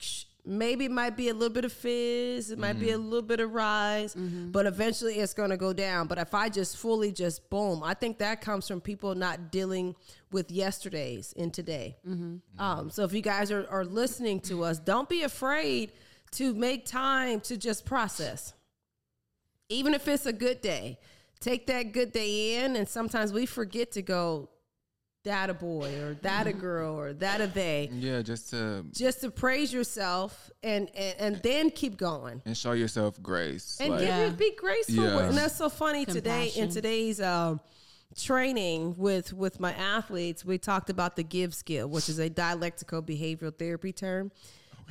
ksh, 0.00 0.24
maybe 0.44 0.86
it 0.86 0.90
might 0.90 1.16
be 1.16 1.28
a 1.28 1.34
little 1.34 1.52
bit 1.52 1.64
of 1.64 1.72
fizz, 1.72 2.50
it 2.50 2.58
might 2.58 2.80
be 2.80 2.86
mm-hmm. 2.86 2.94
a 2.94 2.98
little 2.98 3.26
bit 3.26 3.40
of 3.40 3.52
rise, 3.52 4.14
mm-hmm. 4.14 4.50
but 4.50 4.66
eventually 4.66 5.14
it's 5.14 5.34
going 5.34 5.50
to 5.50 5.56
go 5.56 5.72
down. 5.72 6.06
But 6.06 6.18
if 6.18 6.34
I 6.34 6.48
just 6.48 6.76
fully 6.76 7.12
just 7.12 7.48
boom, 7.50 7.82
I 7.82 7.94
think 7.94 8.18
that 8.18 8.40
comes 8.40 8.66
from 8.66 8.80
people 8.80 9.14
not 9.14 9.52
dealing 9.52 9.94
with 10.32 10.50
yesterdays 10.50 11.32
in 11.34 11.50
today. 11.50 11.96
Mm-hmm. 12.08 12.60
Um, 12.60 12.90
so 12.90 13.04
if 13.04 13.12
you 13.12 13.22
guys 13.22 13.50
are, 13.52 13.66
are 13.70 13.84
listening 13.84 14.40
to 14.42 14.64
us, 14.64 14.78
don't 14.78 15.08
be 15.08 15.22
afraid 15.22 15.92
to 16.32 16.54
make 16.54 16.86
time 16.86 17.40
to 17.40 17.56
just 17.56 17.84
process 17.84 18.54
even 19.70 19.94
if 19.94 20.06
it's 20.08 20.26
a 20.26 20.32
good 20.32 20.60
day, 20.60 20.98
take 21.40 21.66
that 21.68 21.92
good 21.92 22.12
day 22.12 22.62
in. 22.64 22.76
And 22.76 22.88
sometimes 22.88 23.32
we 23.32 23.46
forget 23.46 23.92
to 23.92 24.02
go, 24.02 24.48
that 25.24 25.50
a 25.50 25.54
boy 25.54 25.94
or 26.00 26.14
that 26.22 26.46
a 26.46 26.52
girl 26.52 26.98
or 26.98 27.12
that 27.12 27.42
a 27.42 27.46
they, 27.46 27.90
Yeah, 27.92 28.22
just 28.22 28.48
to 28.50 28.86
just 28.90 29.20
to 29.20 29.30
praise 29.30 29.70
yourself 29.70 30.50
and 30.62 30.88
and, 30.96 31.14
and 31.18 31.42
then 31.42 31.70
keep 31.70 31.98
going. 31.98 32.40
and 32.46 32.56
show 32.56 32.72
yourself 32.72 33.22
grace. 33.22 33.76
And 33.80 33.90
like, 33.90 34.00
give 34.00 34.08
Yeah. 34.08 34.26
it, 34.28 34.38
be 34.38 34.54
graceful. 34.56 34.94
Yeah. 35.04 35.26
And 35.28 35.36
that's 35.36 35.56
so 35.56 35.68
funny 35.68 36.06
today 36.06 36.52
in 36.56 36.70
today's 36.70 37.20
um, 37.20 37.60
training 38.16 38.94
with 38.96 39.34
with 39.34 39.60
my 39.60 39.74
athletes. 39.74 40.42
We 40.42 40.56
talked 40.56 40.88
about 40.88 41.16
the 41.16 41.22
give 41.22 41.54
skill, 41.54 41.86
which 41.88 42.08
is 42.08 42.18
a 42.18 42.30
dialectical 42.30 43.02
behavioral 43.02 43.54
therapy 43.54 43.92
term. 43.92 44.32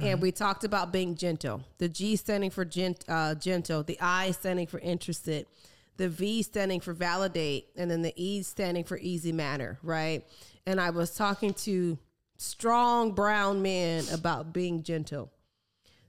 And 0.01 0.21
we 0.21 0.31
talked 0.31 0.63
about 0.63 0.93
being 0.93 1.15
gentle. 1.15 1.61
The 1.79 1.89
G 1.89 2.15
standing 2.15 2.51
for 2.51 2.63
gent, 2.63 3.03
uh, 3.09 3.33
gentle, 3.35 3.83
the 3.83 3.97
I 3.99 4.31
standing 4.31 4.65
for 4.67 4.79
interested, 4.79 5.45
the 5.99 6.09
V 6.09 6.41
standing 6.41 6.79
for 6.79 6.93
validate, 6.93 7.67
and 7.75 7.91
then 7.91 8.01
the 8.01 8.13
E 8.15 8.41
standing 8.41 8.83
for 8.83 8.97
easy 8.97 9.31
manner, 9.31 9.77
right? 9.83 10.25
And 10.65 10.79
I 10.81 10.89
was 10.89 11.13
talking 11.15 11.53
to 11.65 11.99
strong 12.37 13.11
brown 13.11 13.61
men 13.61 14.05
about 14.13 14.53
being 14.53 14.81
gentle 14.81 15.29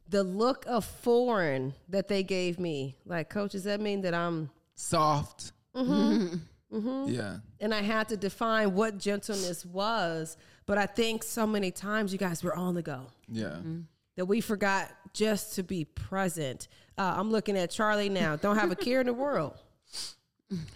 the 0.09 0.23
look 0.25 0.64
of 0.66 0.85
foreign 0.85 1.73
that 1.88 2.09
they 2.09 2.23
gave 2.25 2.59
me. 2.59 2.97
Like, 3.06 3.30
coach, 3.30 3.52
does 3.52 3.64
that 3.64 3.80
mean 3.80 4.00
that 4.02 4.14
I'm? 4.14 4.50
soft. 4.75 5.52
Mm-hmm. 5.76 7.04
Yeah. 7.09 7.37
And 7.61 7.75
I 7.75 7.82
had 7.82 8.09
to 8.09 8.16
define 8.16 8.75
what 8.75 8.99
gentleness 8.99 9.64
was. 9.66 10.37
But 10.66 10.78
I 10.78 10.87
think 10.87 11.23
so 11.23 11.47
many 11.47 11.70
times, 11.70 12.12
you 12.12 12.18
guys, 12.18 12.42
we're 12.42 12.54
on 12.54 12.75
the 12.75 12.82
go 12.82 13.06
Yeah. 13.28 13.56
that 14.16 14.26
we 14.26 14.40
forgot 14.40 14.90
just 15.12 15.54
to 15.56 15.62
be 15.62 15.85
present. 15.85 16.68
Uh, 16.97 17.14
I'm 17.16 17.30
looking 17.30 17.56
at 17.59 17.70
Charlie 17.70 18.09
now. 18.09 18.37
Don't 18.37 18.56
have 18.56 18.70
a 18.70 18.76
care 18.76 19.00
in 19.00 19.06
the 19.06 19.14
world. 19.14 19.59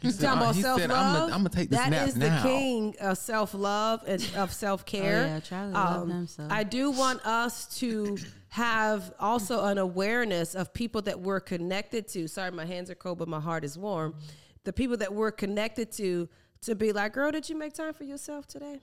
He 0.01 0.13
Talking 0.13 0.27
about 0.27 0.55
he 0.55 0.63
self 0.63 0.81
said, 0.81 0.91
love. 0.91 1.25
I'm 1.33 1.39
gonna 1.39 1.49
take 1.49 1.69
this 1.69 1.81
That 1.81 1.91
nap 1.91 2.07
is 2.07 2.17
now. 2.17 2.43
the 2.43 2.49
king 2.49 2.95
of 3.01 3.19
self 3.19 3.55
love 3.55 4.05
and 4.07 4.25
of 4.37 4.53
self 4.53 4.87
care. 4.87 5.25
Oh, 5.25 5.27
yeah, 5.27 5.41
Charlie 5.41 5.73
loved 5.73 6.03
um, 6.03 6.11
himself. 6.11 6.53
I 6.53 6.63
do 6.63 6.93
want 6.93 7.27
us 7.27 7.67
to 7.81 8.17
have 8.51 9.13
also 9.19 9.65
an 9.65 9.79
awareness 9.79 10.55
of 10.55 10.73
people 10.73 11.03
that 11.03 11.19
we're 11.19 11.41
connected 11.41 12.07
to. 12.09 12.29
Sorry, 12.29 12.53
my 12.53 12.65
hands 12.65 12.89
are 12.89 12.95
cold, 12.95 13.19
but 13.19 13.27
my 13.27 13.41
heart 13.41 13.65
is 13.65 13.77
warm. 13.77 14.15
The 14.63 14.73
people 14.73 14.97
that 14.99 15.13
we're 15.13 15.33
connected 15.33 15.91
to 15.93 16.29
to 16.63 16.77
be 16.77 16.93
like, 16.93 17.13
girl, 17.15 17.33
did 17.33 17.49
you 17.49 17.59
make 17.59 17.73
time 17.73 17.95
for 17.95 18.05
yourself 18.05 18.47
today? 18.47 18.81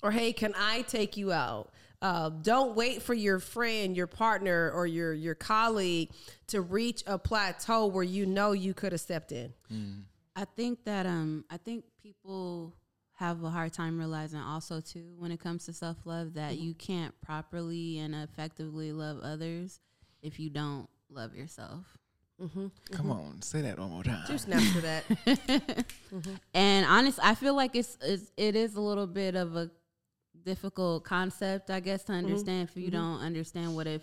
Or 0.00 0.12
hey, 0.12 0.32
can 0.32 0.54
I 0.56 0.82
take 0.82 1.16
you 1.16 1.32
out? 1.32 1.70
Uh, 2.02 2.28
don't 2.28 2.76
wait 2.76 3.02
for 3.02 3.14
your 3.14 3.38
friend, 3.38 3.96
your 3.96 4.06
partner, 4.06 4.70
or 4.70 4.86
your 4.86 5.12
your 5.14 5.34
colleague 5.34 6.10
to 6.48 6.60
reach 6.60 7.02
a 7.06 7.18
plateau 7.18 7.86
where 7.86 8.04
you 8.04 8.26
know 8.26 8.52
you 8.52 8.74
could 8.74 8.92
have 8.92 9.00
stepped 9.00 9.32
in. 9.32 9.52
I 10.36 10.44
think 10.44 10.84
that 10.84 11.06
um 11.06 11.44
I 11.50 11.56
think 11.56 11.84
people 12.02 12.74
have 13.14 13.42
a 13.42 13.48
hard 13.48 13.72
time 13.72 13.98
realizing 13.98 14.38
also 14.38 14.80
too 14.82 15.14
when 15.16 15.32
it 15.32 15.40
comes 15.40 15.64
to 15.64 15.72
self 15.72 15.96
love 16.04 16.34
that 16.34 16.58
you 16.58 16.74
can't 16.74 17.18
properly 17.22 17.98
and 17.98 18.14
effectively 18.14 18.92
love 18.92 19.18
others 19.22 19.80
if 20.22 20.38
you 20.38 20.50
don't 20.50 20.86
love 21.08 21.34
yourself. 21.34 21.86
Come 22.92 23.10
on, 23.10 23.40
say 23.40 23.62
that 23.62 23.78
one 23.78 23.90
more 23.90 24.04
time. 24.04 24.22
Two 24.26 24.36
snaps 24.36 24.70
for 24.72 24.80
that. 24.82 25.86
And 26.54 26.84
honest, 26.84 27.18
I 27.22 27.34
feel 27.34 27.54
like 27.54 27.74
it's, 27.74 27.96
it's 28.02 28.30
it 28.36 28.54
is 28.54 28.74
a 28.74 28.80
little 28.82 29.06
bit 29.06 29.34
of 29.36 29.56
a 29.56 29.70
difficult 30.46 31.04
concept, 31.04 31.68
I 31.70 31.80
guess, 31.80 32.04
to 32.04 32.12
mm-hmm. 32.12 32.24
understand 32.24 32.68
if 32.70 32.76
you 32.76 32.84
mm-hmm. 32.84 32.96
don't 32.96 33.20
understand 33.20 33.74
what 33.74 33.86
it 33.86 34.00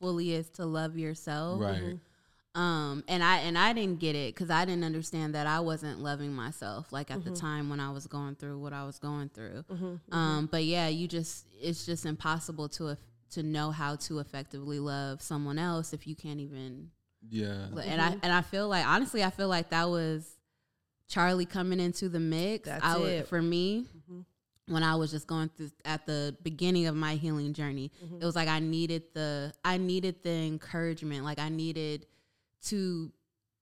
fully 0.00 0.32
is 0.32 0.48
to 0.50 0.66
love 0.66 0.96
yourself. 0.96 1.60
right. 1.60 1.80
Mm-hmm. 1.80 2.60
um 2.60 3.04
and 3.08 3.22
i 3.22 3.38
and 3.38 3.56
i 3.58 3.72
didn't 3.72 3.98
get 3.98 4.16
it 4.16 4.34
because 4.34 4.50
i 4.50 4.64
didn't 4.64 4.84
understand 4.84 5.34
that 5.34 5.46
i 5.46 5.60
wasn't 5.60 6.00
loving 6.00 6.32
myself 6.32 6.90
like 6.90 7.10
at 7.10 7.22
the 7.24 7.30
time 7.30 7.68
when 7.68 7.80
i 7.80 7.90
was 7.90 8.06
going 8.06 8.34
through 8.34 8.58
what 8.58 8.72
i 8.72 8.84
was 8.84 8.98
going 8.98 9.28
through. 9.28 9.64
Um 10.10 10.48
but 10.50 10.64
yeah 10.64 10.88
you 10.88 11.06
just 11.06 11.46
it's 11.60 11.84
just 11.84 12.06
impossible 12.06 12.68
to 12.70 12.90
eff- 12.90 12.98
to 13.32 13.42
know 13.42 13.70
how 13.70 13.96
to 13.96 14.20
effectively 14.20 14.78
love 14.78 15.20
someone 15.20 15.58
else 15.58 15.92
if 15.92 16.06
you 16.06 16.14
can't 16.14 16.40
even 16.40 16.90
Yeah. 17.28 17.66
and 17.84 18.00
i 18.00 18.16
and 18.22 18.32
i 18.32 18.40
feel 18.40 18.68
like 18.68 18.86
honestly 18.86 19.22
i 19.22 19.30
feel 19.30 19.48
like 19.48 19.70
that 19.70 19.88
was 19.88 20.36
charlie 21.08 21.46
coming 21.46 21.80
into 21.80 22.08
the 22.08 22.20
mix. 22.20 22.68
That's 22.68 22.84
I 22.84 22.98
would, 22.98 23.12
it. 23.12 23.28
for 23.28 23.42
me 23.42 23.86
when 24.68 24.82
I 24.82 24.96
was 24.96 25.10
just 25.10 25.26
going 25.26 25.48
through 25.56 25.70
at 25.84 26.06
the 26.06 26.36
beginning 26.42 26.86
of 26.86 26.96
my 26.96 27.14
healing 27.14 27.52
journey. 27.52 27.92
Mm-hmm. 28.04 28.20
It 28.20 28.24
was 28.24 28.34
like 28.34 28.48
I 28.48 28.58
needed 28.58 29.04
the 29.14 29.52
I 29.64 29.76
needed 29.78 30.22
the 30.22 30.30
encouragement. 30.30 31.24
Like 31.24 31.38
I 31.38 31.48
needed 31.48 32.06
to 32.66 33.12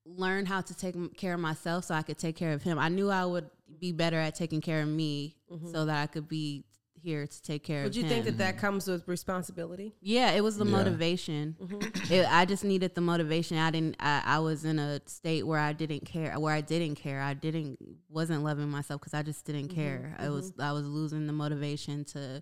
learn 0.05 0.45
how 0.45 0.61
to 0.61 0.73
take 0.75 0.95
care 1.17 1.33
of 1.33 1.39
myself 1.39 1.85
so 1.85 1.95
I 1.95 2.01
could 2.01 2.17
take 2.17 2.35
care 2.35 2.53
of 2.53 2.63
him. 2.63 2.79
I 2.79 2.89
knew 2.89 3.09
I 3.09 3.25
would 3.25 3.49
be 3.79 3.91
better 3.91 4.17
at 4.17 4.35
taking 4.35 4.61
care 4.61 4.81
of 4.81 4.87
me 4.87 5.35
mm-hmm. 5.51 5.71
so 5.71 5.85
that 5.85 6.01
I 6.01 6.07
could 6.07 6.27
be 6.27 6.63
here 7.05 7.27
to 7.27 7.41
take 7.43 7.63
care 7.63 7.83
Would 7.83 7.91
of 7.91 7.95
you 7.95 8.03
him. 8.03 8.09
think 8.09 8.25
that 8.25 8.37
that 8.39 8.57
comes 8.57 8.87
with 8.87 9.07
responsibility? 9.07 9.93
Yeah, 10.01 10.31
it 10.31 10.43
was 10.43 10.57
the 10.57 10.65
Yeah. 10.65 10.71
motivation. 10.71 11.55
Mm-hmm. 11.61 12.13
It, 12.13 12.25
I 12.29 12.45
just 12.45 12.63
needed 12.63 12.95
the 12.95 13.01
motivation. 13.01 13.57
I 13.57 13.71
didn't. 13.71 13.95
I, 13.99 14.23
I 14.25 14.39
was 14.39 14.65
in 14.65 14.79
a 14.79 14.99
state 15.05 15.45
where 15.45 15.59
I 15.59 15.71
didn't 15.73 16.05
care. 16.05 16.37
Where 16.39 16.53
I 16.53 16.61
didn't 16.61 16.95
care. 16.95 17.21
I 17.21 17.33
didn't. 17.33 17.77
Wasn't 18.09 18.43
loving 18.43 18.69
myself 18.69 18.99
because 19.01 19.13
I 19.13 19.21
just 19.21 19.45
didn't 19.45 19.67
mm-hmm, 19.67 19.75
care. 19.75 20.15
I 20.19 20.29
was. 20.29 20.51
Mm-hmm. 20.51 20.61
I 20.61 20.71
was 20.73 20.87
losing 20.87 21.27
the 21.27 21.33
motivation 21.33 22.03
to, 22.05 22.41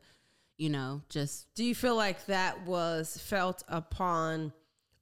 you 0.58 0.70
know, 0.70 1.02
just 1.10 1.54
Do 1.56 1.64
you 1.64 1.76
feel 1.76 1.96
like 1.96 2.26
that 2.28 2.66
was 2.66 3.18
felt 3.18 3.64
upon 3.68 4.54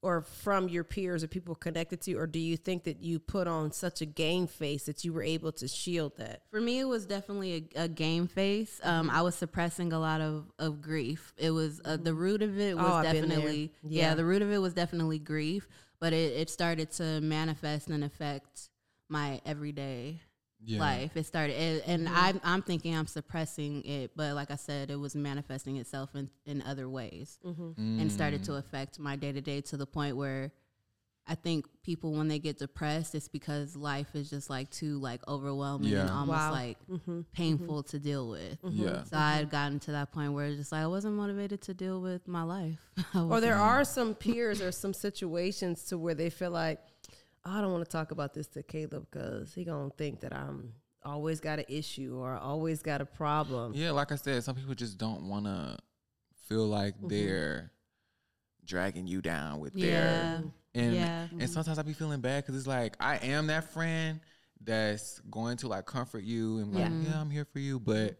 or 0.04 0.22
from 0.22 0.68
your 0.68 0.84
peers 0.84 1.24
or 1.24 1.28
people 1.28 1.54
connected 1.54 2.02
to 2.02 2.12
you, 2.12 2.20
or 2.20 2.26
do 2.28 2.40
you 2.40 2.58
think 2.58 2.84
that 2.86 3.02
you 3.04 3.20
put 3.20 3.48
on 3.48 3.72
such 3.72 4.02
a 4.02 4.06
game 4.06 4.48
face 4.48 4.86
that 4.86 5.04
you 5.06 5.14
were 5.14 5.22
able 5.24 5.52
to 5.52 5.68
shield 5.68 6.18
that? 6.18 6.42
For 6.50 6.60
me, 6.60 6.80
it 6.80 6.86
was 6.86 7.06
definitely 7.06 7.70
a, 7.76 7.84
a 7.84 7.88
game 7.88 8.28
face. 8.28 8.80
Um. 8.84 9.10
I 9.10 9.22
was 9.22 9.36
suppressing 9.36 9.94
a 9.94 10.00
lot 10.00 10.22
of, 10.22 10.46
of 10.58 10.82
grief. 10.82 11.34
It 11.38 11.52
was 11.52 11.82
uh, 11.86 11.98
the 11.98 12.14
root 12.14 12.42
of 12.42 12.60
it 12.60 12.76
was 12.76 12.86
Oh, 12.86 12.94
I've 12.94 13.12
been 13.12 13.28
there. 13.30 13.38
definitely 13.38 13.72
Yeah. 13.88 14.10
yeah. 14.10 14.16
The 14.16 14.26
root 14.26 14.42
of 14.42 14.52
it 14.52 14.58
was 14.58 14.74
definitely 14.74 15.20
grief, 15.20 15.68
but 16.00 16.14
it, 16.14 16.34
it 16.34 16.50
started 16.50 16.92
to 16.94 17.22
manifest 17.22 17.90
and 17.90 18.04
affect 18.04 18.70
my 19.10 19.42
everyday 19.46 20.22
Yeah. 20.64 20.80
life. 20.80 21.18
It 21.18 21.26
started, 21.26 21.56
and, 21.56 21.82
and 21.88 22.08
Mm-hmm. 22.08 22.18
I'm 22.26 22.42
I'm 22.44 22.62
thinking 22.62 22.96
I'm 22.96 23.08
suppressing 23.08 23.84
it, 23.84 24.12
but 24.16 24.36
like 24.36 24.52
I 24.52 24.56
said, 24.58 24.92
it 24.92 24.96
was 25.00 25.16
manifesting 25.16 25.78
itself 25.78 26.16
in 26.16 26.30
in 26.46 26.62
other 26.62 26.88
ways, 26.90 27.40
Mm-hmm. 27.46 28.00
and 28.00 28.12
started 28.12 28.44
to 28.46 28.56
affect 28.56 29.00
my 29.00 29.16
day 29.16 29.32
to 29.32 29.42
day 29.42 29.62
to 29.62 29.78
the 29.78 29.86
point 29.86 30.16
where. 30.18 30.52
I 31.28 31.36
think 31.36 31.68
people 31.84 32.14
when 32.14 32.28
they 32.28 32.40
get 32.40 32.58
depressed, 32.58 33.14
it's 33.14 33.28
because 33.28 33.76
life 33.76 34.16
is 34.16 34.28
just 34.32 34.50
like 34.50 34.72
too 34.72 34.98
like 34.98 35.22
overwhelming 35.28 35.94
and 35.94 36.10
almost 36.10 36.40
Wow. 36.40 36.52
like 36.52 36.78
Mm-hmm. 36.90 37.22
painful 37.32 37.84
to 37.84 38.00
deal 38.00 38.28
with. 38.28 38.58
Yeah. 38.64 39.04
So 39.04 39.18
I 39.18 39.34
had 39.36 39.52
gotten 39.52 39.80
to 39.82 39.92
that 39.92 40.12
point 40.12 40.34
where 40.34 40.48
it's 40.48 40.58
just 40.58 40.72
like 40.72 40.82
I 40.82 40.88
wasn't 40.88 41.14
motivated 41.16 41.62
to 41.62 41.76
deal 41.76 42.02
with 42.02 42.28
my 42.28 42.42
life. 42.42 42.80
Or 43.16 43.40
there 43.40 43.56
are 43.56 43.84
some 43.84 44.16
peers 44.16 44.62
or 44.62 44.72
some 44.72 44.96
situations 44.96 45.84
to 45.86 45.98
where 45.98 46.16
they 46.16 46.32
feel 46.32 46.52
like, 46.52 46.80
"Oh, 47.46 47.52
I 47.52 47.62
don't 47.62 47.72
want 47.72 47.84
to 47.86 47.92
talk 47.92 48.12
about 48.12 48.34
this 48.34 48.48
to 48.50 48.64
Caleb 48.64 49.08
because 49.12 49.54
he 49.54 49.64
gonna 49.64 49.90
think 49.98 50.20
that 50.22 50.34
I'm 50.34 50.74
always 51.04 51.40
got 51.40 51.60
an 51.60 51.66
issue 51.68 52.16
or 52.20 52.36
always 52.38 52.82
got 52.84 53.02
a 53.02 53.06
problem. 53.06 53.74
Yeah, 53.76 53.92
like 53.92 54.12
I 54.12 54.16
said, 54.16 54.44
some 54.44 54.56
people 54.56 54.76
just 54.76 54.98
don't 54.98 55.28
want 55.28 55.46
to 55.46 55.78
feel 56.48 56.68
like 56.68 56.96
Mm-hmm. 56.98 57.08
they're 57.10 57.72
dragging 58.66 59.08
you 59.08 59.22
down 59.22 59.60
with 59.60 59.74
Yeah. 59.74 59.88
their 59.88 60.44
and 60.76 60.96
Yeah. 60.96 61.28
and 61.40 61.50
sometimes 61.50 61.80
I 61.80 61.82
be 61.82 61.94
feeling 61.94 62.22
bad 62.22 62.44
because 62.44 62.56
it's 62.56 62.68
like 62.68 62.96
I 63.00 63.18
am 63.18 63.48
that 63.48 63.72
friend 63.74 64.20
that's 64.64 65.20
going 65.32 65.58
to 65.58 65.68
like 65.68 65.86
comfort 65.86 66.24
you 66.24 66.60
and 66.60 66.74
like 66.74 66.92
yeah 67.00 67.20
I'm 67.20 67.30
here 67.32 67.46
for 67.46 67.60
you, 67.60 67.80
but 67.80 68.18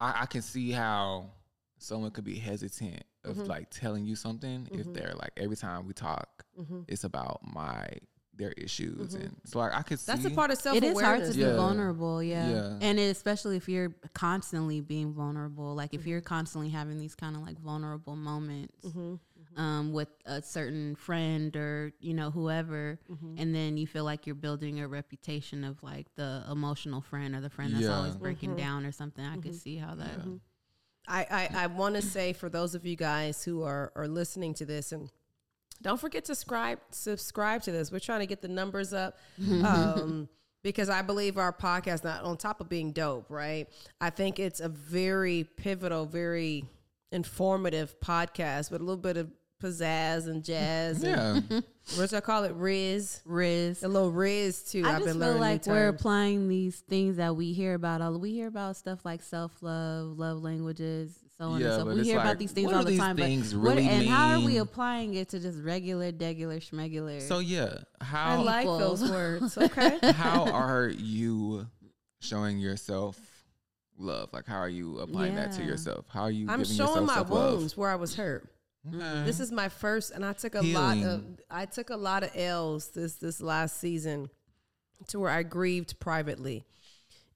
I, 0.00 0.22
I 0.22 0.26
can 0.26 0.42
see 0.42 0.70
how 0.70 1.30
someone 1.78 2.10
could 2.10 2.24
be 2.24 2.36
hesitant 2.38 3.02
of 3.24 3.36
Mm-hmm. 3.36 3.48
like 3.48 3.70
telling 3.70 4.04
you 4.04 4.16
something 4.16 4.68
if 4.72 4.92
they're 4.92 5.14
like 5.14 5.32
every 5.36 5.56
time 5.56 5.86
we 5.86 5.92
talk, 5.92 6.44
Mm-hmm. 6.58 6.80
it's 6.88 7.04
about 7.04 7.40
my 7.42 7.86
their 8.40 8.52
issues, 8.52 9.14
mm-hmm. 9.14 9.22
and 9.22 9.36
so 9.44 9.60
like 9.60 9.72
I 9.72 9.82
could 9.82 10.00
see 10.00 10.10
That's 10.10 10.24
a 10.24 10.30
part 10.30 10.50
of 10.50 10.58
self 10.58 10.76
It 10.76 10.82
is 10.82 11.00
hard 11.00 11.18
awareness. 11.18 11.30
to 11.30 11.36
be 11.36 11.42
Yeah. 11.42 11.56
vulnerable, 11.56 12.22
yeah. 12.22 12.50
Yeah. 12.50 12.78
And 12.80 12.98
it, 12.98 13.10
especially 13.10 13.56
if 13.56 13.68
you're 13.68 13.94
constantly 14.14 14.80
being 14.80 15.12
vulnerable, 15.12 15.74
like 15.74 15.94
if 15.94 16.06
you're 16.06 16.20
constantly 16.20 16.70
having 16.70 16.98
these 16.98 17.14
kind 17.14 17.36
of 17.36 17.42
like 17.42 17.58
vulnerable 17.60 18.16
moments 18.16 18.84
mm-hmm. 18.84 19.14
Mm-hmm. 19.14 19.60
um, 19.60 19.92
with 19.92 20.08
a 20.26 20.42
certain 20.42 20.96
friend 20.96 21.54
or 21.54 21.92
you 22.00 22.14
know 22.14 22.30
whoever, 22.30 22.98
and 23.36 23.54
then 23.54 23.76
you 23.76 23.86
feel 23.86 24.04
like 24.04 24.26
you're 24.26 24.34
building 24.34 24.80
a 24.80 24.88
reputation 24.88 25.62
of 25.62 25.82
like 25.82 26.06
the 26.16 26.42
emotional 26.50 27.00
friend 27.00 27.34
or 27.34 27.40
the 27.40 27.50
friend 27.50 27.74
that's 27.74 27.84
Yeah. 27.84 27.96
always 27.96 28.16
breaking 28.16 28.56
down 28.56 28.84
or 28.84 28.92
something. 28.92 29.24
I 29.24 29.36
could 29.36 29.54
see 29.54 29.76
how 29.76 29.94
that. 29.94 30.18
I, 31.08 31.26
I, 31.30 31.64
I 31.64 31.66
want 31.66 31.96
to 31.96 32.02
say 32.02 32.32
for 32.32 32.48
those 32.48 32.74
of 32.74 32.86
you 32.86 32.94
guys 32.94 33.42
who 33.42 33.62
are, 33.64 33.90
are 33.96 34.06
listening 34.06 34.54
to 34.54 34.64
this 34.64 34.92
and 34.92 35.10
don't 35.82 36.00
forget 36.00 36.24
to 36.26 36.34
subscribe 36.34 36.78
subscribe 36.90 37.62
to 37.62 37.72
this. 37.72 37.90
We're 37.90 38.00
trying 38.00 38.20
to 38.20 38.26
get 38.26 38.42
the 38.42 38.48
numbers 38.48 38.92
up. 38.92 39.18
Um, 39.64 40.28
because 40.62 40.88
I 40.88 41.02
believe 41.02 41.38
our 41.38 41.52
podcast, 41.52 42.04
not 42.04 42.22
on 42.22 42.36
top 42.36 42.60
of 42.60 42.68
being 42.68 42.92
dope, 42.92 43.26
right? 43.30 43.68
I 44.00 44.10
think 44.10 44.38
it's 44.38 44.60
a 44.60 44.68
very 44.68 45.44
pivotal, 45.56 46.06
very 46.06 46.64
informative 47.12 47.98
podcast 48.00 48.70
with 48.70 48.80
a 48.80 48.84
little 48.84 49.00
bit 49.00 49.16
of 49.16 49.30
pizzazz 49.62 50.26
and 50.26 50.44
jazz. 50.44 51.02
and, 51.02 51.44
yeah, 51.50 51.60
what's 51.96 52.12
I 52.12 52.20
call 52.20 52.44
it? 52.44 52.52
Riz. 52.54 53.20
Riz. 53.24 53.82
A 53.82 53.88
little 53.88 54.10
Riz 54.10 54.62
too. 54.62 54.82
I 54.84 54.96
I've 54.96 55.02
just 55.02 55.18
been 55.18 55.20
feel 55.20 55.38
like 55.38 55.66
we're 55.66 55.88
applying 55.88 56.48
these 56.48 56.80
things 56.80 57.16
that 57.16 57.36
we 57.36 57.52
hear 57.52 57.74
about. 57.74 58.00
All 58.00 58.18
we 58.18 58.32
hear 58.32 58.48
about 58.48 58.76
stuff 58.76 59.04
like 59.04 59.22
self 59.22 59.62
love, 59.62 60.18
love 60.18 60.42
languages, 60.42 61.18
so 61.40 61.46
on 61.46 61.60
Yeah, 61.60 61.66
and 61.68 61.74
so. 61.76 61.84
forth. 61.84 61.96
We 61.96 62.04
hear 62.04 62.16
like, 62.16 62.24
about 62.26 62.38
these 62.38 62.52
things 62.52 62.72
all 62.72 62.84
the 62.84 62.90
these 62.90 62.98
time. 62.98 63.16
things 63.16 63.54
but 63.54 63.62
what, 63.62 63.76
really 63.76 63.88
and 63.88 64.06
how 64.06 64.38
are 64.38 64.44
we 64.44 64.58
applying 64.58 65.14
it 65.14 65.30
to 65.30 65.40
just 65.40 65.58
regular, 65.62 66.12
degular, 66.12 66.58
schmegular? 66.58 67.20
so 67.22 67.38
yeah, 67.38 67.78
how 68.00 68.26
I 68.26 68.36
how 68.36 68.42
like 68.42 68.62
People. 68.62 68.78
those 68.78 69.10
words. 69.10 69.56
Okay. 69.70 69.98
how 70.12 70.50
are 70.50 70.88
you 70.88 71.66
showing 72.20 72.58
yourself 72.58 73.18
love? 73.98 74.28
Like 74.32 74.46
how 74.46 74.58
are 74.58 74.68
you 74.68 74.98
applying 74.98 75.34
that 75.36 75.52
to 75.52 75.62
yourself? 75.62 76.04
How 76.10 76.22
are 76.22 76.30
you? 76.30 76.46
I'm 76.48 76.60
giving 76.60 76.76
showing 76.76 76.88
yourself 76.88 77.06
my 77.06 77.14
self-love? 77.14 77.58
wounds 77.58 77.76
where 77.76 77.90
I 77.90 77.96
was 77.96 78.14
hurt. 78.14 78.46
Okay. 78.94 79.24
This 79.24 79.40
is 79.40 79.52
my 79.52 79.68
first, 79.68 80.10
and 80.10 80.24
I 80.24 80.32
took 80.32 80.54
a 80.54 80.62
lot 80.62 80.98
of 80.98 81.24
I 81.50 81.66
took 81.66 81.90
a 81.90 81.96
lot 81.96 82.22
of 82.22 82.30
L's 82.34 82.88
this 82.88 83.14
this 83.14 83.40
last 83.40 83.78
season, 83.78 84.30
to 85.08 85.18
where 85.20 85.30
I 85.30 85.42
grieved 85.42 86.00
privately, 86.00 86.64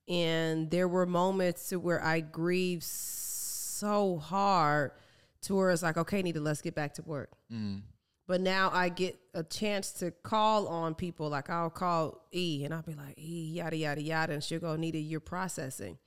and 0.09 0.71
there 0.71 0.89
were 0.89 1.07
moments 1.07 1.69
to 1.69 1.77
where 1.79 2.03
I 2.03 2.21
grieved 2.21 2.83
so 3.85 4.19
hard, 4.19 4.93
to 5.43 5.55
where 5.55 5.71
it's 5.71 5.83
like, 5.83 5.97
okay, 5.99 6.23
Nita, 6.23 6.41
let's 6.41 6.63
get 6.63 6.75
back 6.75 6.95
to 6.95 7.03
work. 7.03 7.31
Mm. 7.53 7.83
But 8.27 8.41
now 8.41 8.71
I 8.73 8.89
get 8.89 9.19
a 9.35 9.43
chance 9.43 9.93
to 9.95 10.11
call 10.11 10.67
on 10.69 10.95
people. 10.95 11.29
Like 11.29 11.51
I'll 11.51 11.69
call 11.69 12.27
E, 12.33 12.63
and 12.65 12.73
I'll 12.73 12.83
be 12.83 12.95
like, 12.95 13.19
E, 13.19 13.53
yada 13.57 13.77
yada 13.77 14.01
yada, 14.01 14.33
and 14.33 14.43
she'll 14.43 14.61
go, 14.61 14.75
Nita, 14.77 14.99
you're 14.99 15.21
processing. 15.21 15.99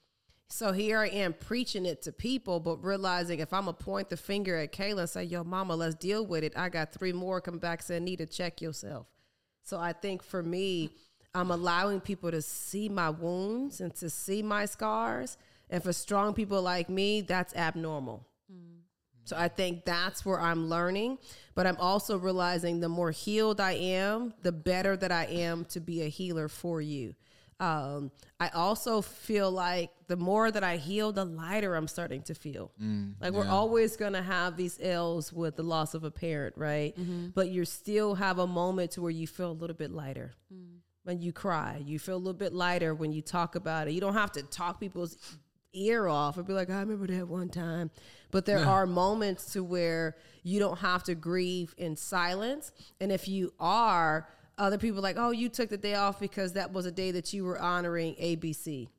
So 0.50 0.72
here 0.72 1.00
I 1.00 1.08
am 1.10 1.34
preaching 1.34 1.86
it 1.86 2.02
to 2.04 2.12
people, 2.12 2.60
but 2.60 2.84
realizing 2.84 3.40
if 3.40 3.54
I'm 3.54 3.66
gonna 3.66 3.74
point 3.74 4.10
the 4.10 4.18
finger 4.18 4.56
at 4.58 4.72
Kayla 4.72 5.02
and 5.02 5.10
say, 5.10 5.24
"Yo, 5.26 5.44
mama, 5.44 5.76
let's 5.76 5.94
deal 5.96 6.26
with 6.26 6.44
it," 6.44 6.54
I 6.58 6.70
got 6.70 6.94
three 6.94 7.12
more 7.12 7.42
come 7.42 7.60
back 7.60 7.84
saying, 7.84 8.06
"Need 8.06 8.18
to 8.18 8.26
check 8.26 8.62
yourself." 8.62 9.08
So 9.64 9.78
I 9.78 9.92
think 9.92 10.24
for 10.24 10.42
me, 10.42 10.92
I'm 11.36 11.52
allowing 11.52 12.00
people 12.00 12.32
to 12.32 12.42
see 12.42 12.88
my 12.88 13.10
wounds 13.10 13.82
and 13.82 13.94
to 13.96 14.10
see 14.10 14.42
my 14.42 14.66
scars, 14.66 15.38
and 15.70 15.84
for 15.84 15.94
strong 15.94 16.34
people 16.34 16.62
like 16.62 16.90
me, 16.90 17.22
that's 17.22 17.56
abnormal. 17.56 18.26
So 19.28 19.36
I 19.38 19.50
think 19.50 19.84
that's 19.84 20.26
where 20.26 20.40
I'm 20.40 20.70
learning, 20.70 21.18
but 21.54 21.68
I'm 21.68 21.76
also 21.78 22.18
realizing 22.18 22.80
the 22.80 22.88
more 22.88 23.12
healed 23.12 23.60
I 23.60 23.74
am, 23.74 24.34
the 24.42 24.54
better 24.54 24.96
that 24.96 25.12
I 25.12 25.26
am 25.26 25.66
to 25.66 25.82
be 25.82 26.02
a 26.04 26.08
healer 26.08 26.48
for 26.48 26.80
you. 26.82 27.14
Um, 27.60 28.12
I 28.40 28.50
also 28.50 29.02
feel 29.02 29.52
like 29.52 29.90
the 30.08 30.16
more 30.16 30.50
that 30.50 30.64
I 30.64 30.78
heal, 30.78 31.12
the 31.12 31.26
lighter 31.26 31.76
I'm 31.76 31.90
starting 31.90 32.22
to 32.24 32.36
feel. 32.36 32.72
Mm, 32.82 33.16
like 33.20 33.34
we're 33.34 33.48
always 33.48 33.98
gonna 33.98 34.22
have 34.22 34.56
these 34.56 34.78
ills 34.80 35.34
with 35.34 35.58
the 35.58 35.64
loss 35.64 35.94
of 35.94 36.06
a 36.06 36.12
parent, 36.12 36.56
right? 36.56 36.98
Mm-hmm. 36.98 37.30
But 37.34 37.50
you 37.50 37.66
still 37.66 38.16
have 38.16 38.40
a 38.40 38.48
moment 38.48 38.92
to 38.92 39.02
where 39.02 39.12
you 39.12 39.28
feel 39.28 39.52
a 39.52 39.60
little 39.60 39.76
bit 39.76 39.92
lighter 39.92 40.36
mm. 40.54 40.78
when 41.04 41.20
you 41.20 41.34
cry. 41.34 41.82
You 41.84 42.00
feel 42.00 42.16
a 42.16 42.18
little 42.20 42.34
bit 42.34 42.54
lighter 42.54 42.94
when 42.94 43.12
you 43.12 43.22
talk 43.22 43.56
about 43.56 43.90
it. 43.90 43.92
You 43.92 44.00
don't 44.02 44.14
have 44.14 44.32
to 44.34 44.44
talk 44.44 44.80
people's 44.80 45.18
ear 45.74 46.08
off 46.08 46.38
and 46.38 46.46
be 46.46 46.54
like, 46.54 46.70
I 46.70 46.80
remember 46.80 47.08
that 47.08 47.28
one 47.28 47.50
time. 47.50 47.92
But 48.32 48.46
there 48.46 48.66
are 48.66 48.86
moments 48.86 49.54
to 49.54 49.64
where 49.64 50.18
you 50.44 50.60
don't 50.60 50.80
have 50.80 51.04
to 51.04 51.16
grieve 51.16 51.74
in 51.78 51.96
silence. 51.96 52.72
And 53.00 53.12
if 53.12 53.28
you 53.28 53.54
are, 53.60 54.28
other 54.58 54.78
people 54.78 55.00
are 55.00 55.04
like, 55.04 55.18
oh, 55.18 55.32
you 55.32 55.50
took 55.50 55.70
the 55.70 55.78
day 55.78 55.96
off 55.96 56.20
because 56.20 56.54
that 56.54 56.74
was 56.74 56.86
a 56.86 56.92
day 56.92 57.12
that 57.12 57.34
you 57.34 57.44
were 57.44 57.60
honoring 57.60 58.16
ABC. 58.16 58.90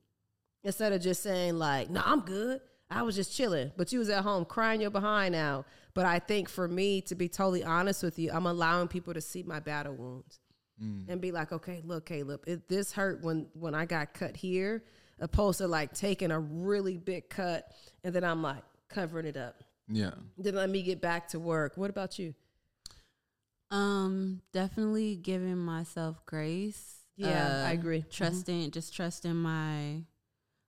Instead 0.65 0.93
of 0.93 1.01
just 1.01 1.23
saying 1.23 1.59
like, 1.59 1.91
no, 1.91 2.03
I'm 2.05 2.21
good. 2.21 2.61
I 2.91 3.03
was 3.03 3.17
just 3.17 3.37
chilling, 3.37 3.71
but 3.77 3.93
you 3.93 3.99
was 3.99 4.09
at 4.09 4.23
home 4.23 4.45
crying 4.45 4.81
your 4.81 4.91
behind 4.91 5.35
out. 5.35 5.67
But 5.95 6.07
I 6.07 6.21
think 6.21 6.49
for 6.49 6.67
me, 6.67 7.01
to 7.03 7.15
be 7.15 7.29
totally 7.29 7.63
honest 7.63 8.03
with 8.03 8.19
you, 8.19 8.31
I'm 8.33 8.47
allowing 8.47 8.89
people 8.89 9.13
to 9.15 9.21
see 9.21 9.43
my 9.43 9.61
battle 9.61 9.95
wounds 9.95 10.41
mm. 10.83 11.05
and 11.09 11.21
be 11.21 11.33
like, 11.33 11.53
okay, 11.53 11.83
look, 11.85 12.07
Caleb, 12.07 12.45
it, 12.47 12.69
this 12.69 12.93
hurt 12.93 13.23
when 13.23 13.47
when 13.53 13.75
I 13.75 13.85
got 13.85 14.15
cut 14.15 14.37
here, 14.37 14.83
opposed 15.21 15.59
to 15.59 15.69
like 15.69 15.93
taking 15.95 16.31
a 16.31 16.39
really 16.41 16.97
big 16.97 17.29
cut 17.29 17.71
and 18.05 18.15
then 18.15 18.25
I'm 18.25 18.43
like 18.43 18.63
covering 18.89 19.27
it 19.27 19.37
up. 19.37 19.63
Yeah. 19.89 20.13
Then 20.37 20.55
let 20.55 20.69
me 20.71 20.83
get 20.83 21.01
back 21.01 21.29
to 21.29 21.39
work. 21.39 21.77
What 21.77 21.91
about 21.91 22.19
you? 22.19 22.35
Um, 23.71 24.41
definitely 24.53 25.17
giving 25.17 25.59
myself 25.59 26.25
grace. 26.27 26.97
Yeah, 27.17 27.65
I 27.67 27.71
Uh, 27.71 27.73
agree. 27.73 28.03
Mhm. 28.03 28.11
Trusting, 28.11 28.71
just 28.71 28.95
trusting 28.95 29.35
my 29.35 30.05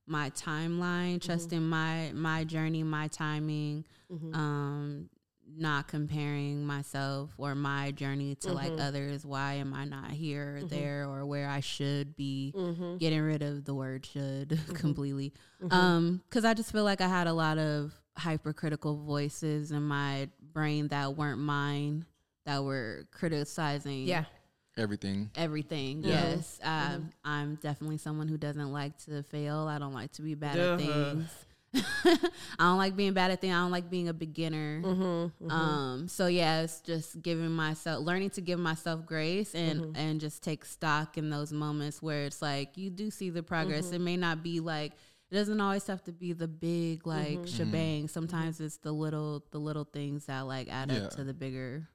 my 0.06 0.28
timeline, 0.30 1.16
Mm-hmm. 1.18 1.26
trusting 1.26 1.62
my 1.68 2.10
my 2.14 2.42
journey, 2.44 2.82
my 2.82 3.06
timing. 3.08 3.84
Mm-hmm. 4.10 4.34
Um, 4.34 5.10
not 5.56 5.88
comparing 5.88 6.64
myself 6.66 7.30
or 7.38 7.54
my 7.54 7.90
journey 7.90 8.34
to 8.36 8.52
like 8.52 8.70
Mm-hmm. 8.72 8.80
others. 8.80 9.24
Why 9.26 9.54
am 9.54 9.74
I 9.74 9.84
not 9.84 10.10
here 10.10 10.58
or 10.62 10.64
there 10.66 11.06
or 11.08 11.24
where 11.26 11.48
I 11.48 11.60
should 11.60 12.16
be? 12.16 12.52
Mm-hmm. 12.56 12.96
Getting 12.98 13.20
rid 13.22 13.42
of 13.42 13.64
the 13.64 13.74
word 13.74 14.06
"should" 14.06 14.58
completely. 14.74 15.32
Um, 15.70 16.22
because 16.28 16.44
I 16.44 16.54
just 16.54 16.72
feel 16.72 16.84
like 16.84 17.00
I 17.00 17.08
had 17.08 17.26
a 17.26 17.32
lot 17.32 17.58
of 17.58 17.92
hypercritical 18.16 18.96
voices 18.96 19.72
in 19.72 19.82
my 19.82 20.28
brain 20.52 20.88
that 20.88 21.16
weren't 21.16 21.40
mine 21.40 22.04
that 22.46 22.62
were 22.64 23.06
criticizing 23.12 24.04
Yeah. 24.04 24.24
Everything. 24.76 25.30
everything. 25.36 26.02
Yeah. 26.02 26.30
Yes. 26.30 26.58
Um, 26.62 27.10
I'm 27.24 27.56
definitely 27.56 27.98
someone 27.98 28.28
who 28.28 28.38
doesn't 28.38 28.72
like 28.72 28.96
to 29.04 29.22
fail. 29.24 29.68
I 29.68 29.78
don't 29.78 29.92
like 29.92 30.12
to 30.12 30.22
be 30.22 30.34
bad 30.34 30.56
Duh. 30.56 30.72
at 30.74 30.78
things. 30.80 31.30
I 32.04 32.18
don't 32.59 32.78
like 32.78 32.96
being 32.96 33.12
bad 33.12 33.30
at 33.30 33.40
things. 33.40 33.54
I 33.54 33.59
don't 33.59 33.70
like 33.70 33.88
being 33.90 34.09
a 34.09 34.12
beginner. 34.12 34.83
Mm-hmm. 34.83 35.50
Um, 35.50 36.09
so 36.09 36.26
yeah, 36.26 36.62
it's 36.62 36.80
just 36.80 37.22
giving 37.22 37.50
myself, 37.50 38.04
learning 38.04 38.30
to 38.30 38.40
give 38.40 38.59
myself 38.59 39.06
grace 39.06 39.54
and 39.54 39.80
Mm-hmm. 39.80 39.96
and 39.96 40.20
just 40.20 40.42
take 40.42 40.64
stock 40.64 41.16
in 41.16 41.30
those 41.30 41.52
moments 41.52 42.02
where 42.02 42.24
it's 42.24 42.42
like 42.42 42.76
you 42.76 42.90
do 42.90 43.11
see 43.11 43.30
the 43.30 43.42
progress. 43.42 43.87
Mm-hmm. 43.87 43.94
It 43.94 44.00
may 44.00 44.16
not 44.16 44.42
be 44.42 44.61
like 44.61 44.92
it 45.30 45.35
doesn't 45.37 45.61
always 45.61 45.87
have 45.87 46.02
to 46.04 46.12
be 46.12 46.33
the 46.33 46.48
big 46.48 47.06
like 47.06 47.38
Mm-hmm. 47.38 47.44
shebang. 47.56 48.09
Sometimes 48.09 48.61
it's 48.61 48.78
the 48.78 48.92
little 48.92 49.44
the 49.52 49.59
little 49.59 49.85
things 49.85 50.26
that 50.26 50.40
like 50.46 50.68
add 50.70 50.90
Yeah. 50.90 51.04
up 51.04 51.11
to 51.12 51.24
the 51.24 51.35
bigger 51.35 51.88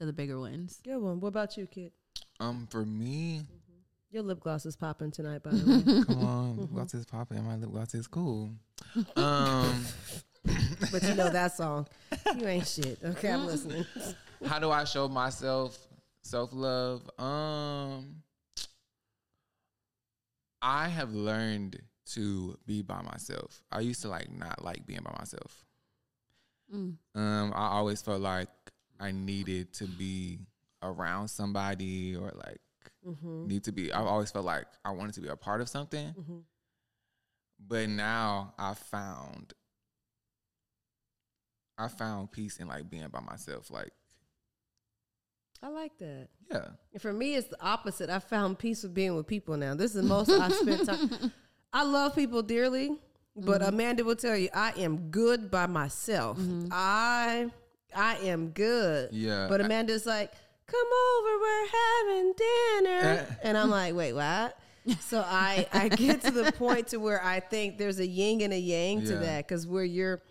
to 0.00 0.06
the 0.06 0.12
bigger 0.12 0.40
wins. 0.40 0.80
Good 0.84 0.98
one. 0.98 1.20
What 1.20 1.28
about 1.28 1.56
you, 1.58 1.66
kid? 1.66 1.92
Um, 2.40 2.66
for 2.70 2.84
me, 2.86 3.42
Your 4.10 4.22
lip 4.22 4.40
gloss 4.40 4.64
is 4.64 4.74
popping 4.74 5.10
tonight, 5.10 5.42
by 5.42 5.50
the 5.50 5.84
way. 5.84 6.04
come 6.06 6.24
on, 6.24 6.56
lip 6.56 6.70
gloss 6.72 6.94
is 6.94 7.04
popping. 7.04 7.44
My 7.44 7.56
lip 7.56 7.70
gloss 7.70 7.94
is 7.94 8.06
cool. 8.06 8.50
Um, 9.16 9.84
but 10.90 11.02
you 11.02 11.14
know 11.14 11.30
that 11.30 11.54
song. 11.54 11.86
You 12.36 12.46
ain't 12.46 12.66
shit. 12.66 12.98
Okay, 13.04 13.30
I'm 13.30 13.46
listening. 13.46 13.84
how 14.46 14.58
do 14.58 14.70
I 14.70 14.84
show 14.84 15.08
myself 15.08 15.78
self 16.22 16.50
love? 16.54 17.02
Um, 17.18 18.22
I 20.62 20.88
have 20.88 21.12
learned 21.12 21.80
to 22.12 22.58
be 22.66 22.80
by 22.80 23.02
myself. 23.02 23.62
I 23.70 23.80
used 23.80 24.00
to 24.02 24.08
like 24.08 24.30
not 24.32 24.64
like 24.64 24.86
being 24.86 25.02
by 25.04 25.14
myself. 25.18 25.64
Mm. 26.74 26.94
Um, 27.14 27.52
I 27.54 27.68
always 27.68 28.00
felt 28.00 28.22
like 28.22 28.48
I 28.98 29.10
needed 29.10 29.74
to 29.74 29.84
be 29.86 30.38
around 30.82 31.28
somebody 31.28 32.16
or 32.16 32.32
like 32.34 32.60
Mm-hmm. 33.08 33.46
need 33.46 33.64
to 33.64 33.72
be. 33.72 33.92
I've 33.92 34.06
always 34.06 34.30
felt 34.30 34.44
like 34.44 34.66
I 34.84 34.90
wanted 34.90 35.14
to 35.14 35.20
be 35.20 35.28
a 35.28 35.36
part 35.36 35.60
of 35.60 35.68
something. 35.68 36.08
Mm-hmm. 36.08 36.38
But 37.66 37.88
now 37.88 38.54
I 38.58 38.74
found 38.74 39.54
I 41.78 41.88
found 41.88 42.32
peace 42.32 42.58
in 42.58 42.68
like 42.68 42.90
being 42.90 43.08
by 43.08 43.20
myself. 43.20 43.70
Like, 43.70 43.92
I 45.62 45.68
like 45.68 45.96
that. 45.98 46.28
yeah. 46.50 46.66
And 46.92 47.00
for 47.02 47.12
me, 47.12 47.34
it's 47.36 47.48
the 47.48 47.60
opposite. 47.62 48.10
I 48.10 48.18
found 48.18 48.58
peace 48.58 48.82
with 48.82 48.94
being 48.94 49.14
with 49.16 49.26
people 49.26 49.56
now. 49.56 49.74
This 49.74 49.94
is 49.94 50.02
the 50.02 50.08
most 50.08 50.30
I 50.30 50.48
spent 50.50 50.86
time. 50.86 51.32
I 51.72 51.84
love 51.84 52.14
people 52.14 52.42
dearly, 52.42 52.96
but 53.36 53.62
Amanda 53.62 54.04
will 54.04 54.16
tell 54.16 54.36
you 54.36 54.48
I 54.54 54.72
am 54.78 55.10
good 55.10 55.50
by 55.50 55.66
myself. 55.66 56.38
I 56.70 57.50
I 57.94 58.16
am 58.18 58.50
good. 58.50 59.10
Yeah. 59.12 59.46
But 59.48 59.60
Amanda's 59.60 60.06
like, 60.06 60.32
come 60.70 60.88
over, 61.16 61.38
we're 61.40 61.66
having 61.66 62.34
dinner. 62.36 63.36
and 63.42 63.56
I'm 63.58 63.70
like, 63.70 63.94
wait, 63.94 64.12
what? 64.12 64.56
So 65.00 65.20
I, 65.26 65.66
I 65.72 65.88
get 65.88 66.22
to 66.22 66.30
the 66.30 66.50
point 66.52 66.88
to 66.88 66.96
where 66.98 67.22
I 67.22 67.40
think 67.40 67.76
there's 67.78 67.98
a 67.98 68.06
yin 68.06 68.40
and 68.40 68.52
a 68.54 68.58
yang 68.58 69.02
to 69.02 69.14
Yeah. 69.14 69.18
that 69.20 69.48
because 69.48 69.66
where 69.66 69.84
you're 69.84 70.22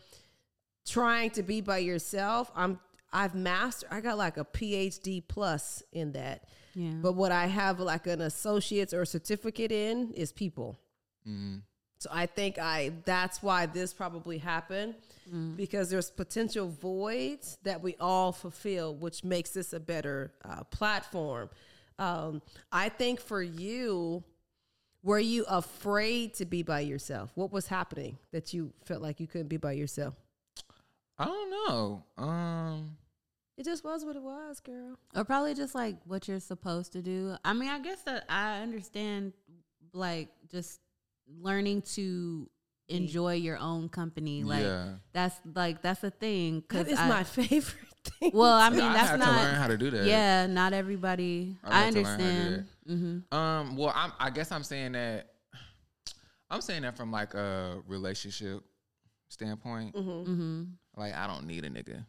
trying 0.86 1.30
to 1.32 1.44
be 1.44 1.62
by 1.62 1.78
yourself, 1.80 2.52
I'm 2.56 2.80
I've 3.14 3.36
mastered. 3.36 3.90
I 3.92 4.02
got 4.02 4.18
like 4.18 4.38
a 4.38 4.44
PhD 4.46 5.24
plus 5.28 5.82
in 5.92 6.12
that. 6.14 6.44
Yeah. 6.76 6.92
But 7.02 7.14
what 7.14 7.32
I 7.32 7.46
have 7.48 7.80
like 7.80 8.06
an 8.08 8.22
associate's 8.22 8.94
or 8.94 9.06
certificate 9.06 9.72
in 9.72 10.12
is 10.14 10.32
people. 10.32 10.78
Mm. 11.28 11.62
So 12.00 12.10
I 12.14 12.26
think 12.28 12.60
I 12.60 12.92
that's 13.06 13.42
why 13.42 13.66
this 13.66 13.94
probably 13.94 14.38
happened 14.38 14.96
because 15.58 15.90
there's 15.90 16.10
potential 16.10 16.70
voids 16.70 17.58
that 17.64 17.82
we 17.84 17.96
all 18.00 18.32
fulfill, 18.32 18.96
which 18.96 19.26
makes 19.26 19.50
this 19.50 19.74
a 19.74 19.80
better 19.80 20.32
uh, 20.46 20.64
platform. 20.66 21.50
Um, 22.00 22.42
I 22.72 22.88
think 22.88 23.20
for 23.20 23.42
you, 23.44 24.24
were 25.04 25.20
you 25.20 25.44
afraid 25.50 26.34
to 26.36 26.46
be 26.46 26.64
by 26.64 26.80
yourself? 26.82 27.32
What 27.36 27.52
was 27.52 27.68
happening 27.68 28.18
that 28.32 28.54
you 28.54 28.72
felt 28.86 29.02
like 29.02 29.20
you 29.20 29.28
couldn't 29.28 29.48
be 29.50 29.58
by 29.58 29.74
yourself? 29.74 30.14
I 31.18 31.26
don't 31.26 31.50
know. 31.50 32.04
Um, 32.18 32.96
It 33.58 33.66
just 33.66 33.84
was 33.84 34.06
what 34.06 34.16
it 34.16 34.22
was, 34.22 34.60
girl. 34.62 34.98
or 35.16 35.26
probably 35.26 35.56
just 35.56 35.76
like 35.76 35.96
what 36.06 36.28
you're 36.30 36.40
supposed 36.40 36.94
to 36.94 37.02
do. 37.02 37.36
I 37.44 37.52
mean, 37.54 37.70
I 37.70 37.80
guess 37.80 38.02
that 38.04 38.24
I 38.30 38.62
understand 38.62 39.34
like 39.94 40.30
just 40.50 40.80
learning 41.42 41.82
to 41.96 42.50
enjoy 42.90 43.34
your 43.34 43.58
own 43.58 43.90
company. 43.90 44.44
Like 44.44 44.64
Yeah. 44.64 44.94
that's 45.14 45.36
like 45.54 45.82
that's 45.82 46.04
a 46.04 46.10
thing. 46.12 46.64
That 46.70 46.86
Cause 46.86 46.88
is 46.94 47.00
I, 47.00 47.10
my 47.10 47.24
favorite 47.38 47.76
thing. 48.20 48.32
well, 48.34 48.54
I 48.54 48.70
mean, 48.70 48.82
I 48.82 48.94
that's 48.94 49.10
had 49.12 49.20
not. 49.20 49.26
to 49.26 49.44
learn 49.44 49.56
how 49.56 49.68
to 49.68 49.78
do 49.78 49.90
that. 49.92 50.06
Yeah, 50.06 50.48
not 50.48 50.74
everybody. 50.74 51.58
I 51.64 51.82
I, 51.82 51.84
had 51.86 51.94
to 51.94 52.02
learn 52.02 52.06
how 52.06 52.18
to 52.18 52.24
do 52.24 52.30
understand. 52.30 53.24
hmm 53.32 53.36
Um. 53.38 53.76
Well, 53.78 53.92
I'm. 53.96 54.12
I 54.20 54.30
guess 54.30 54.52
I'm 54.52 54.64
saying 54.64 54.94
that. 54.94 55.28
I'm 56.50 56.62
saying 56.62 56.84
that 56.84 56.96
from 56.96 57.12
like 57.12 57.34
a 57.34 57.82
relationship 57.88 58.64
standpoint. 59.30 59.96
hmm 59.96 60.64
Like 60.96 61.14
I 61.14 61.28
don't 61.28 61.46
need 61.46 61.66
a 61.66 61.70
nigga. 61.70 62.06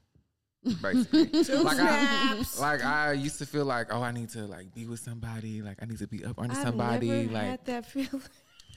Basically, 0.83 1.31
like 1.62 1.78
I, 1.81 2.44
like 2.59 2.85
I 2.85 3.12
used 3.12 3.38
to 3.38 3.46
feel 3.46 3.64
like, 3.64 3.92
oh, 3.94 4.02
I 4.02 4.11
need 4.12 4.28
to 4.31 4.40
like 4.46 4.74
be 4.74 4.87
with 4.87 5.00
somebody. 5.00 5.62
Like 5.62 5.78
I 5.81 5.87
need 5.87 5.98
to 5.98 6.07
be 6.09 6.24
up 6.24 6.38
under 6.38 6.54
I've 6.54 6.62
somebody. 6.62 7.09
never 7.09 7.33
like 7.33 7.42
had 7.44 7.64
that 7.66 7.87
feeling. 7.87 8.22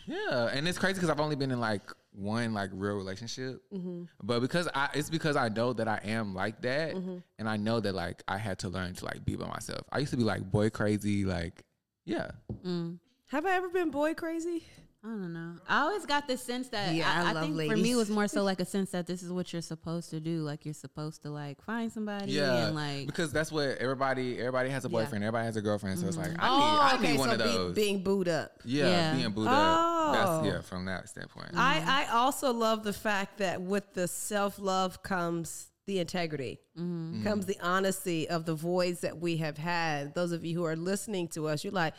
Yeah, 0.06 0.48
and 0.54 0.68
it's 0.68 0.78
crazy 0.78 0.96
because 0.96 1.10
I've 1.10 1.20
only 1.20 1.36
been 1.36 1.52
in 1.52 1.60
like 1.60 1.82
one 2.14 2.54
like 2.54 2.70
real 2.74 2.96
relationship, 2.96 3.62
Mm-hmm. 3.74 4.04
but 4.24 4.40
because 4.42 4.68
I 4.74 4.90
it's 4.94 5.10
because 5.10 5.36
I 5.36 5.50
know 5.50 5.74
that 5.74 5.88
I 5.88 6.00
am 6.04 6.34
like 6.36 6.62
that, 6.62 6.94
and 6.94 7.48
I 7.50 7.58
know 7.58 7.80
that 7.80 7.94
like 7.96 8.22
I 8.28 8.38
had 8.38 8.60
to 8.60 8.70
learn 8.70 8.94
to 8.96 9.06
like 9.06 9.24
be 9.26 9.36
by 9.36 9.48
myself. 9.48 9.82
I 9.92 10.00
used 10.00 10.12
to 10.12 10.18
be 10.18 10.24
like 10.24 10.50
boy 10.50 10.70
crazy, 10.70 11.26
like 11.26 11.64
yeah, 12.06 12.32
Mm. 12.66 12.98
Have 13.28 13.46
I 13.46 13.52
ever 13.56 13.70
been 13.70 13.92
boy 13.92 14.14
crazy? 14.14 14.64
I 15.04 15.08
don't 15.08 15.34
know. 15.34 15.54
I 15.68 15.80
always 15.82 16.06
got 16.06 16.28
this 16.28 16.44
sense 16.44 16.68
that 16.70 16.94
Yeah, 16.94 17.12
I 17.12 17.26
I, 17.26 17.30
I 17.30 17.32
love 17.32 17.44
think 17.56 17.72
for 17.72 17.76
me 17.78 17.94
it 17.94 17.96
was 17.96 18.12
more 18.12 18.28
so 18.28 18.44
like 18.44 18.60
a 18.60 18.66
sense 18.76 18.92
that 18.92 19.08
this 19.08 19.24
is 19.24 19.32
what 19.32 19.52
you're 19.52 19.62
supposed 19.64 20.12
to 20.12 20.20
do. 20.20 20.44
Like 20.44 20.64
you're 20.64 20.76
supposed 20.76 21.24
to 21.24 21.32
like 21.32 21.60
find 21.64 21.92
somebody 21.92 22.34
yeah, 22.34 22.68
and 22.68 22.76
like 22.76 23.08
because 23.08 23.32
that's 23.32 23.52
what 23.52 23.78
everybody 23.80 24.38
everybody 24.38 24.70
has 24.70 24.86
a 24.86 24.90
Yeah. 24.90 24.92
boyfriend, 25.00 25.24
everybody 25.24 25.46
has 25.46 25.56
a 25.58 25.62
girlfriend, 25.62 25.98
so 25.98 26.06
it's 26.08 26.18
like 26.18 26.28
I 26.28 26.32
need 26.32 26.38
oh, 26.42 26.80
I 26.82 26.96
okay. 27.00 27.12
need 27.14 27.20
one 27.20 27.30
so 27.30 27.36
of 27.36 27.40
be- 27.42 27.44
those. 27.46 27.76
being 27.76 28.04
booed 28.04 28.28
up. 28.28 28.52
yeah, 28.64 28.86
Yeah. 28.90 29.16
being 29.16 29.32
booed 29.32 29.48
Oh. 29.48 29.52
up. 29.52 29.91
That's 30.12 30.30
oh. 30.30 30.44
yeah, 30.44 30.62
from 30.62 30.86
that 30.86 31.10
standpoint. 31.10 31.52
I, 31.56 31.80
mm-hmm. 31.80 31.90
I 31.90 32.08
also 32.14 32.54
love 32.54 32.84
the 32.84 32.94
fact 32.94 33.38
that 33.40 33.62
with 33.62 33.94
the 33.94 34.08
self 34.08 34.60
love 34.60 35.04
comes 35.04 35.72
the 35.88 36.00
integrity, 36.00 36.60
mm-hmm. 36.78 37.14
Mm-hmm. 37.14 37.24
comes 37.24 37.46
the 37.46 37.58
honesty 37.62 38.30
of 38.30 38.46
the 38.46 38.56
voids 38.56 39.02
that 39.02 39.20
we 39.20 39.38
have 39.38 39.58
had. 39.58 40.14
Those 40.14 40.32
of 40.32 40.46
you 40.46 40.56
who 40.56 40.66
are 40.66 40.76
listening 40.76 41.28
to 41.30 41.48
us, 41.48 41.64
you're 41.64 41.74
like, 41.74 41.94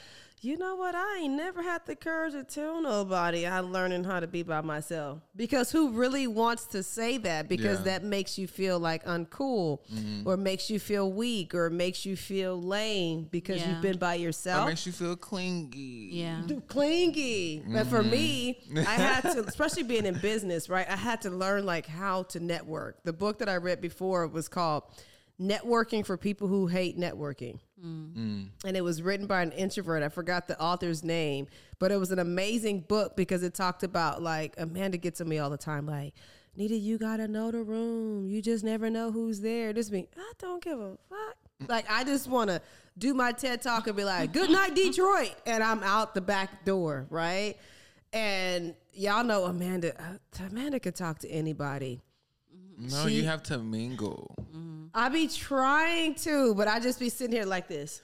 you 0.45 0.59
know 0.59 0.75
what? 0.75 0.95
I 0.95 1.21
ain't 1.23 1.35
never 1.35 1.63
had 1.63 1.87
the 1.87 1.95
courage 1.95 2.33
to 2.33 2.43
tell 2.43 2.81
nobody 2.83 3.47
I'm 3.47 3.73
learning 3.73 4.05
how 4.05 4.19
to 4.21 4.27
be 4.27 4.43
by 4.43 4.61
myself. 4.61 5.21
Because 5.37 5.71
who 5.71 5.93
really 5.93 6.27
wants 6.27 6.65
to 6.67 6.83
say 6.83 7.17
that? 7.19 7.49
Because 7.49 7.79
Yeah. 7.79 7.85
that 7.85 8.05
makes 8.05 8.39
you 8.39 8.47
feel 8.49 8.79
like 8.81 9.05
uncool 9.05 9.79
or 10.27 10.37
makes 10.37 10.69
you 10.69 10.81
feel 10.81 11.13
weak 11.13 11.55
or 11.55 11.71
makes 11.71 12.05
you 12.05 12.17
feel 12.17 12.61
lame 12.61 13.29
because 13.31 13.61
Yeah. 13.61 13.71
you've 13.71 13.83
been 13.83 13.99
by 13.99 14.15
yourself. 14.15 14.65
That 14.67 14.71
makes 14.73 14.85
you 14.87 14.93
feel 14.93 15.15
clingy. 15.17 16.11
yeah. 16.13 16.43
clingy. 16.69 17.63
But 17.67 17.87
for 17.87 18.03
me, 18.03 18.61
Mm-hmm. 18.69 18.79
I 18.79 18.83
had 18.95 19.21
to, 19.33 19.45
especially 19.47 19.85
being 19.85 20.07
in 20.07 20.19
business, 20.19 20.69
right? 20.69 20.89
I 20.89 20.97
had 20.97 21.21
to 21.23 21.31
learn 21.31 21.65
like 21.65 21.87
how 21.87 22.25
to 22.25 22.41
network. 22.41 23.03
The 23.05 23.13
book 23.13 23.39
that 23.39 23.49
I 23.49 23.57
read 23.57 23.81
before 23.81 24.27
was 24.27 24.49
called 24.49 24.83
Networking 25.41 26.05
for 26.07 26.17
People 26.17 26.49
Who 26.49 26.67
Hate 26.69 26.99
Networking. 26.99 27.59
Mm. 27.85 28.49
And 28.65 28.77
it 28.77 28.83
was 28.83 29.03
written 29.03 29.27
by 29.27 29.43
an 29.43 29.53
introvert. 29.53 30.03
I 30.03 30.09
forgot 30.09 30.47
the 30.47 30.61
author's 30.61 31.03
name, 31.03 31.49
but 31.79 31.91
it 31.91 31.97
was 31.97 32.13
an 32.13 32.19
amazing 32.19 32.81
book 32.81 33.17
because 33.17 33.43
it 33.43 33.55
talked 33.55 33.83
about 33.83 34.23
like 34.23 34.55
Amanda 34.59 34.99
gets 34.99 35.19
to 35.19 35.25
me 35.25 35.39
all 35.39 35.51
the 35.51 35.59
time, 35.59 35.87
like, 35.87 36.15
Nita, 36.55 36.75
you 36.75 36.99
gotta 36.99 37.27
know 37.27 37.51
the 37.51 37.63
room. 37.63 38.29
You 38.29 38.43
just 38.43 38.63
never 38.63 38.91
know 38.91 39.11
who's 39.11 39.41
there. 39.41 39.73
This 39.73 39.91
me, 39.91 40.07
I 40.17 40.33
don't 40.39 40.63
give 40.63 40.79
a 40.79 40.97
fuck. 41.09 41.69
Like 41.69 41.91
I 41.91 42.05
just 42.05 42.29
wanna 42.29 42.61
do 42.99 43.15
my 43.15 43.33
TED 43.33 43.63
talk 43.63 43.87
and 43.87 43.97
be 43.97 44.05
like, 44.05 44.33
good 44.33 44.51
night, 44.51 44.75
Detroit. 44.75 45.35
And 45.47 45.63
I'm 45.63 45.83
out 45.83 46.15
the 46.15 46.21
back 46.21 46.65
door, 46.65 47.07
right? 47.09 47.57
And 48.13 48.75
y'all 48.93 49.25
know 49.25 49.45
Amanda, 49.45 49.99
uh, 49.99 50.45
Amanda 50.47 50.79
can 50.79 50.93
talk 50.93 51.21
to 51.21 51.31
anybody. 51.31 52.03
No, 52.91 53.07
She- 53.07 53.15
you 53.15 53.25
have 53.25 53.43
to 53.45 53.59
mingle. 53.59 54.35
Mm-hmm. 54.41 54.87
I 54.95 55.09
be 55.09 55.29
trying 55.29 56.15
to, 56.17 56.55
but 56.55 56.69
I 56.69 56.81
just 56.81 56.99
be 56.99 57.09
sitting 57.09 57.35
here 57.35 57.47
like 57.47 57.69
this. 57.69 58.03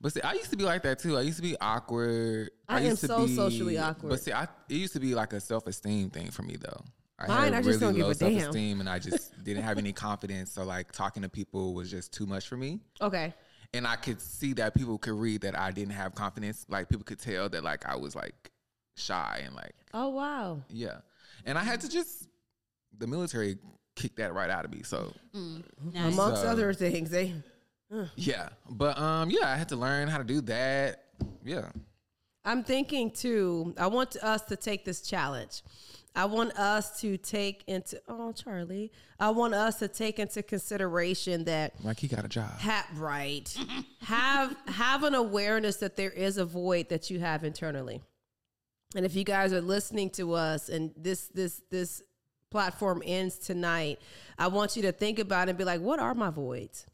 But 0.00 0.12
see, 0.12 0.20
I 0.20 0.34
used 0.34 0.50
to 0.50 0.56
be 0.56 0.62
like 0.64 0.82
that 0.82 1.00
too. 1.00 1.16
I 1.16 1.22
used 1.22 1.36
to 1.38 1.42
be 1.42 1.56
awkward. 1.60 2.50
I 2.68 2.80
am 2.80 2.86
used 2.86 3.00
to 3.00 3.06
so 3.08 3.26
be- 3.26 3.34
socially 3.34 3.78
awkward. 3.78 4.10
But 4.10 4.20
see, 4.20 4.32
I, 4.32 4.44
it 4.44 4.74
used 4.74 4.92
to 4.92 5.00
be 5.00 5.14
like 5.14 5.32
a 5.32 5.40
self 5.40 5.66
esteem 5.66 6.10
thing 6.10 6.30
for 6.30 6.42
me 6.42 6.56
though. 6.56 6.84
I 7.18 7.26
Mine, 7.26 7.54
I 7.54 7.62
just 7.62 7.80
don't 7.80 7.94
give 7.96 8.06
a 8.06 8.14
self 8.14 8.32
esteem, 8.32 8.78
and 8.78 8.88
I 8.88 8.98
just 9.08 9.42
didn't 9.42 9.64
have 9.64 9.76
any 9.78 9.92
confidence. 9.92 10.52
So 10.52 10.62
like 10.62 10.92
talking 10.92 11.22
to 11.24 11.28
people 11.28 11.74
was 11.74 11.90
just 11.90 12.12
too 12.12 12.26
much 12.26 12.46
for 12.46 12.56
me. 12.56 12.78
Okay. 13.00 13.34
And 13.74 13.86
I 13.88 13.96
could 13.96 14.20
see 14.20 14.52
that 14.54 14.74
people 14.74 14.98
could 14.98 15.14
read 15.14 15.40
that 15.42 15.58
I 15.58 15.72
didn't 15.72 15.94
have 15.94 16.14
confidence. 16.14 16.64
Like 16.68 16.88
people 16.88 17.04
could 17.04 17.18
tell 17.18 17.48
that 17.48 17.64
like 17.64 17.84
I 17.84 17.96
was 17.96 18.14
like 18.14 18.52
shy 18.96 19.42
and 19.44 19.54
like 19.56 19.74
Oh 19.92 20.10
wow. 20.10 20.62
yeah. 20.68 20.98
And 21.44 21.58
I 21.58 21.64
had 21.64 21.80
to 21.80 21.88
just 21.88 22.28
the 22.96 23.06
military 23.08 23.58
kicked 23.98 24.16
that 24.16 24.32
right 24.34 24.50
out 24.50 24.64
of 24.64 24.70
me. 24.72 24.82
So 24.82 25.12
Nice. 25.34 26.12
Amongst 26.14 26.42
So- 26.42 26.48
other 26.48 26.72
things, 26.72 27.10
they 27.10 27.34
yeah. 28.16 28.48
But 28.70 28.98
um 28.98 29.30
yeah, 29.30 29.48
I 29.50 29.56
had 29.56 29.68
to 29.70 29.76
learn 29.76 30.08
how 30.08 30.18
to 30.18 30.24
do 30.24 30.40
that. 30.42 31.04
Yeah. 31.44 31.70
I'm 32.44 32.62
thinking 32.64 33.10
too, 33.10 33.74
I 33.76 33.88
want 33.88 34.16
us 34.16 34.42
to 34.46 34.56
take 34.56 34.84
this 34.84 35.02
challenge. 35.02 35.62
I 36.16 36.24
want 36.24 36.58
us 36.58 37.00
to 37.00 37.16
take 37.16 37.62
into 37.66 38.00
oh 38.08 38.32
Charlie. 38.32 38.90
I 39.20 39.30
want 39.30 39.54
us 39.54 39.78
to 39.80 39.88
take 39.88 40.18
into 40.18 40.42
consideration 40.42 41.44
that 41.44 41.74
Like 41.84 41.98
he 42.00 42.08
got 42.08 42.24
a 42.24 42.28
job. 42.28 42.58
ha- 42.58 42.86
right. 42.94 43.54
have 44.00 44.56
have 44.66 45.02
an 45.04 45.14
awareness 45.14 45.76
that 45.76 45.96
there 45.96 46.10
is 46.10 46.38
a 46.38 46.44
void 46.44 46.88
that 46.88 47.10
you 47.10 47.20
have 47.20 47.44
internally. 47.44 48.02
And 48.96 49.04
if 49.04 49.14
you 49.14 49.22
guys 49.24 49.52
are 49.52 49.60
listening 49.60 50.10
to 50.10 50.32
us 50.32 50.68
and 50.70 50.92
this 50.96 51.28
this 51.28 51.62
this 51.70 52.02
platform 52.50 53.02
ends 53.04 53.38
tonight, 53.38 54.00
I 54.38 54.48
want 54.48 54.76
you 54.76 54.82
to 54.82 54.92
think 54.92 55.18
about 55.18 55.48
it 55.48 55.50
and 55.50 55.58
be 55.58 55.64
like, 55.64 55.80
what 55.80 55.98
are 55.98 56.14
my 56.14 56.30
voids? 56.30 56.86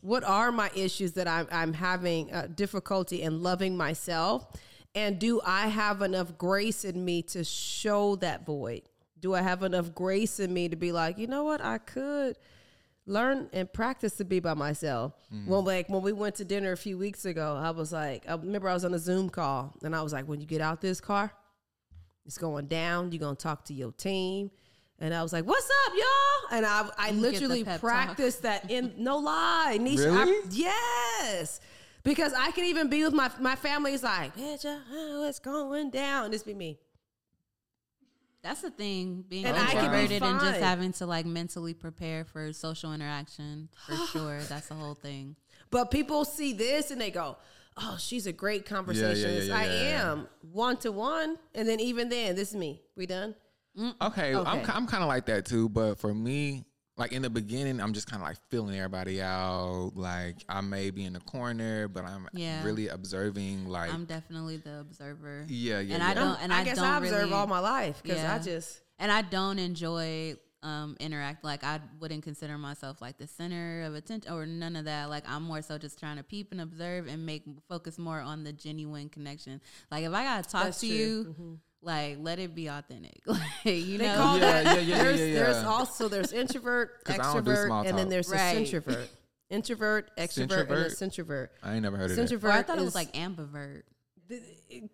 What 0.00 0.24
are 0.24 0.50
my 0.50 0.70
issues 0.74 1.12
that 1.12 1.28
I'm, 1.28 1.46
I'm 1.50 1.74
having 1.74 2.32
uh, 2.32 2.48
difficulty 2.54 3.22
in 3.22 3.42
loving 3.42 3.76
myself? 3.76 4.46
And 4.94 5.18
do 5.18 5.40
I 5.44 5.68
have 5.68 6.02
enough 6.02 6.38
grace 6.38 6.84
in 6.84 7.04
me 7.04 7.22
to 7.22 7.44
show 7.44 8.16
that 8.16 8.46
void? 8.46 8.82
Do 9.20 9.34
I 9.34 9.42
have 9.42 9.62
enough 9.62 9.94
grace 9.94 10.40
in 10.40 10.52
me 10.52 10.68
to 10.68 10.76
be 10.76 10.90
like, 10.90 11.18
you 11.18 11.26
know 11.26 11.44
what, 11.44 11.62
I 11.62 11.78
could 11.78 12.36
learn 13.06 13.48
and 13.52 13.72
practice 13.72 14.14
to 14.16 14.24
be 14.24 14.40
by 14.40 14.54
myself. 14.54 15.12
Well, 15.46 15.62
like 15.62 15.88
when 15.88 16.02
we 16.02 16.12
went 16.12 16.36
to 16.36 16.44
dinner 16.44 16.72
a 16.72 16.76
few 16.76 16.96
weeks 16.96 17.24
ago, 17.24 17.58
I 17.60 17.70
was 17.70 17.92
like, 17.92 18.28
I 18.28 18.34
remember 18.34 18.68
I 18.68 18.74
was 18.74 18.84
on 18.84 18.94
a 18.94 18.98
Zoom 18.98 19.28
call 19.28 19.74
and 19.82 19.94
I 19.94 20.02
was 20.02 20.12
like, 20.12 20.26
when 20.26 20.40
you 20.40 20.46
get 20.46 20.60
out 20.60 20.80
this 20.80 21.00
car, 21.00 21.32
it's 22.26 22.38
going 22.38 22.66
down. 22.66 23.12
You're 23.12 23.20
gonna 23.20 23.36
talk 23.36 23.64
to 23.66 23.74
your 23.74 23.92
team. 23.92 24.50
And 24.98 25.12
I 25.12 25.22
was 25.22 25.32
like, 25.32 25.44
"What's 25.44 25.68
up, 25.86 25.92
y'all?" 25.96 26.56
And 26.56 26.66
I, 26.66 26.88
I 26.96 27.10
the 27.12 27.18
literally 27.20 27.64
pep 27.64 27.80
talk. 27.80 27.90
practiced 27.90 28.42
that 28.42 28.70
in 28.70 28.92
no 28.98 29.18
lie, 29.18 29.78
Nisha. 29.80 30.14
I- 30.16 30.42
yes, 30.50 31.60
because 32.04 32.32
I 32.32 32.52
can 32.52 32.64
even 32.66 32.88
be 32.88 33.02
with 33.04 33.12
my 33.12 33.30
my 33.40 33.56
family's 33.56 34.02
like, 34.04 34.36
"Bitch, 34.36 34.64
uh, 34.64 34.78
oh, 34.92 35.26
it's 35.28 35.40
going 35.40 35.90
down." 35.90 36.26
And 36.26 36.34
this 36.34 36.44
be 36.44 36.54
me. 36.54 36.78
That's 38.42 38.60
the 38.60 38.70
thing, 38.70 39.24
being 39.28 39.46
And 39.46 39.56
I 39.56 39.66
can 39.66 39.90
be 39.92 39.98
introverted 40.00 40.22
and 40.22 40.40
just 40.40 40.60
having 40.60 40.92
to 40.94 41.06
like 41.06 41.26
mentally 41.26 41.74
prepare 41.74 42.24
for 42.24 42.52
social 42.52 42.92
interaction 42.92 43.68
for 43.86 43.96
sure. 44.12 44.40
That's 44.42 44.68
the 44.68 44.74
whole 44.74 44.94
thing. 44.94 45.36
But 45.70 45.90
people 45.90 46.24
see 46.24 46.52
this 46.52 46.90
and 46.90 47.00
they 47.00 47.10
go, 47.10 47.36
"Oh, 47.76 47.96
she's 47.98 48.26
a 48.26 48.32
great 48.32 48.66
conversationalist." 48.66 49.48
yeah, 49.48 49.56
I 49.58 49.64
yeah, 49.66 49.82
yeah. 49.82 50.12
am 50.12 50.28
one 50.52 50.76
to 50.78 50.92
one, 50.92 51.38
and 51.54 51.68
then 51.68 51.80
even 51.80 52.08
then, 52.08 52.34
this 52.36 52.50
is 52.50 52.56
me. 52.56 52.82
We 52.96 53.06
done? 53.06 53.34
Okay, 54.02 54.34
I'm 54.34 54.46
I'm 54.70 54.86
kind 54.86 55.02
of 55.02 55.08
like 55.08 55.26
that 55.26 55.46
too, 55.46 55.68
but 55.70 55.98
for 55.98 56.12
me, 56.14 56.64
like 56.98 57.12
in 57.12 57.22
the 57.22 57.30
beginning, 57.30 57.80
I'm 57.80 57.94
just 57.94 58.06
kind 58.10 58.22
of 58.22 58.28
like 58.28 58.36
feeling 58.50 58.76
everybody 58.76 59.22
out. 59.22 59.92
Like 59.94 60.36
I 60.48 60.60
may 60.60 60.90
be 60.90 61.04
in 61.04 61.14
the 61.14 61.20
corner, 61.20 61.88
but 61.88 62.04
I'm 62.04 62.28
Yeah. 62.34 62.62
really 62.64 62.88
observing. 62.88 63.66
Like 63.66 63.92
I'm 63.92 64.04
definitely 64.04 64.58
the 64.58 64.80
observer. 64.80 65.46
yeah, 65.48 65.80
yeah, 65.80 65.94
and 65.94 66.02
yeah. 66.02 66.08
I 66.10 66.14
don't. 66.14 66.42
And 66.42 66.52
I, 66.52 66.60
I, 66.60 66.64
guess 66.64 66.76
don't 66.76 66.84
I 66.84 66.98
observe 66.98 67.20
really, 67.22 67.32
all 67.32 67.46
my 67.46 67.60
life 67.60 68.02
because 68.02 68.18
Yeah. 68.18 68.34
I 68.34 68.38
just 68.40 68.82
and 68.98 69.10
I 69.10 69.22
don't 69.22 69.58
enjoy 69.58 70.36
um 70.62 70.96
interact 71.00 71.42
like 71.44 71.64
I 71.64 71.80
wouldn't 72.00 72.22
consider 72.22 72.56
myself 72.58 73.00
like 73.02 73.18
the 73.18 73.26
center 73.26 73.82
of 73.82 73.94
attention 73.94 74.32
or 74.32 74.46
none 74.46 74.76
of 74.76 74.84
that. 74.84 75.10
Like 75.10 75.24
I'm 75.28 75.42
more 75.42 75.62
so 75.62 75.78
just 75.78 75.98
trying 75.98 76.16
to 76.18 76.22
peep 76.22 76.52
and 76.52 76.60
observe 76.60 77.06
and 77.08 77.26
make 77.26 77.42
focus 77.68 77.98
more 77.98 78.20
on 78.20 78.44
the 78.44 78.52
genuine 78.52 79.08
connection. 79.08 79.60
Like 79.90 80.04
if 80.04 80.12
I 80.12 80.22
gotta 80.24 80.48
talk 80.48 80.64
That's 80.64 80.80
to 80.80 80.86
true. 80.86 80.96
you, 80.96 81.60
like 81.82 82.18
let 82.20 82.38
it 82.38 82.54
be 82.54 82.68
authentic. 82.68 83.20
like 83.26 83.40
you 83.64 83.98
they 83.98 84.06
know, 84.06 84.16
call 84.16 84.38
Yeah, 84.38 84.62
that. 84.62 84.64
yeah, 84.64 84.72
yeah, 84.74 84.80
yeah, 84.80 85.02
there's, 85.02 85.20
yeah, 85.20 85.34
there's 85.34 85.64
also 85.64 86.08
there's 86.08 86.32
introvert, 86.42 87.02
'Cause 87.04 87.18
I 87.18 87.32
don't 87.32 87.44
do 87.44 87.56
small 87.56 87.82
extrovert, 87.84 87.88
and 87.88 87.98
then 87.98 88.04
talk. 88.06 88.10
there's 88.10 88.28
a 88.28 88.34
Right. 88.36 88.56
centrovert. 88.66 89.08
Introvert, 89.50 90.10
extrovert, 90.16 90.70
and 90.70 90.70
a 90.70 90.88
Centrovert? 90.90 91.26
centrovert. 91.26 91.48
I 91.62 91.74
ain't 91.74 91.82
never 91.82 91.96
heard 91.96 92.10
of 92.10 92.16
that. 92.16 92.28
Centrovert 92.30 92.50
I 92.52 92.62
thought 92.62 92.78
it 92.78 92.84
was 92.84 92.94
like 92.94 93.12
ambivert. 93.12 93.82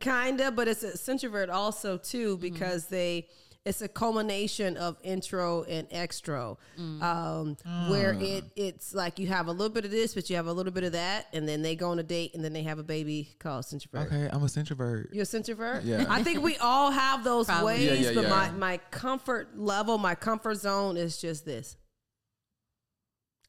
kinda, 0.01 0.51
but 0.51 0.67
it's 0.69 0.83
a 0.83 0.93
centrovert 0.93 1.49
also 1.53 1.97
too 1.99 2.39
because 2.39 2.87
they 2.87 3.29
it's 3.67 3.83
a 3.83 3.89
culmination 3.89 4.77
of 4.77 4.97
intro 5.03 5.63
and 5.65 5.89
extro, 5.91 6.57
um, 7.03 7.57
where 7.91 8.15
it 8.19 8.45
it's 8.57 8.95
like 8.95 9.19
you 9.19 9.27
have 9.27 9.47
a 9.49 9.53
little 9.53 9.69
bit 9.73 9.85
of 9.85 9.91
this, 9.91 10.15
but 10.15 10.31
you 10.31 10.37
have 10.37 10.47
a 10.47 10.53
little 10.53 10.73
bit 10.73 10.85
of 10.85 10.93
that, 10.93 11.27
and 11.33 11.47
then 11.47 11.61
they 11.61 11.77
go 11.77 11.91
on 11.91 11.99
a 11.99 12.03
date, 12.03 12.35
and 12.35 12.43
then 12.43 12.53
they 12.53 12.63
have 12.63 12.79
a 12.79 12.83
baby 12.83 13.29
called 13.39 13.65
centrovert. 13.65 14.07
Okay, 14.07 14.29
I'm 14.33 14.43
a 14.43 14.47
centrovert. 14.47 15.13
You're 15.13 15.25
a 15.25 15.27
centrovert? 15.27 15.83
Yeah. 15.85 16.07
I 16.09 16.23
think 16.23 16.43
we 16.43 16.57
all 16.59 16.91
have 16.91 17.25
those 17.25 17.47
Probably. 17.47 17.75
ways, 17.75 18.01
Yeah, 18.01 18.09
yeah, 18.11 18.15
but 18.15 18.23
yeah. 18.25 18.31
my, 18.31 18.51
my 18.53 18.77
comfort 18.91 19.59
level, 19.59 19.99
my 19.99 20.15
comfort 20.15 20.55
zone 20.57 20.97
is 20.97 21.19
just 21.21 21.45
this. 21.45 21.77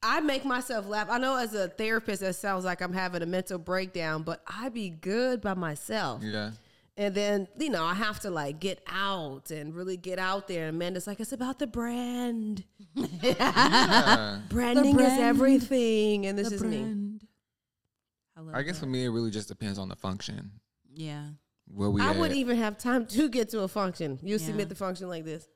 I 0.02 0.22
make 0.22 0.46
myself 0.46 0.88
laugh. 0.88 1.08
I 1.10 1.18
know 1.18 1.36
as 1.38 1.54
a 1.54 1.68
therapist, 1.68 2.22
that 2.22 2.36
sounds 2.36 2.64
like 2.64 2.82
I'm 2.82 2.94
having 2.94 3.22
a 3.22 3.26
mental 3.26 3.58
breakdown, 3.58 4.24
but 4.24 4.42
I 4.48 4.70
be 4.70 4.90
good 4.90 5.42
by 5.42 5.54
myself. 5.56 6.24
Yeah. 6.24 6.52
And 7.00 7.16
then, 7.16 7.48
you 7.58 7.70
know, 7.70 7.86
I 7.86 7.94
have 7.94 8.20
to 8.22 8.30
like 8.30 8.60
get 8.60 8.82
out 8.86 9.52
and 9.52 9.74
really 9.74 9.96
get 9.96 10.20
out 10.20 10.50
there. 10.50 10.68
And 10.68 10.76
Amanda's 10.76 11.08
like, 11.08 11.22
it's 11.22 11.32
about 11.32 11.58
the 11.58 11.66
brand. 11.66 12.66
Yeah. 12.94 14.40
Branding 14.50 14.92
is 15.00 15.08
brand. 15.08 15.22
everything. 15.22 16.26
And 16.26 16.38
this 16.38 16.52
is 16.52 16.62
me. 16.62 17.20
I, 18.36 18.42
love 18.42 18.54
I 18.54 18.64
guess 18.64 18.76
that. 18.76 18.86
for 18.86 18.90
me, 18.92 19.06
it 19.06 19.10
really 19.10 19.32
just 19.32 19.48
depends 19.48 19.80
on 19.80 19.88
the 19.88 19.96
function. 19.96 20.52
yeah. 20.94 21.24
Where 21.72 21.90
we 21.90 22.02
I 22.02 22.10
at. 22.10 22.18
wouldn't 22.18 22.38
even 22.40 22.58
have 22.58 22.78
time 22.80 23.06
to 23.06 23.30
get 23.30 23.50
to 23.50 23.62
a 23.62 23.68
function. 23.68 24.18
You 24.24 24.38
Yeah. 24.38 24.46
submit 24.46 24.68
the 24.70 24.76
function 24.76 25.08
like 25.08 25.24
this. 25.24 25.48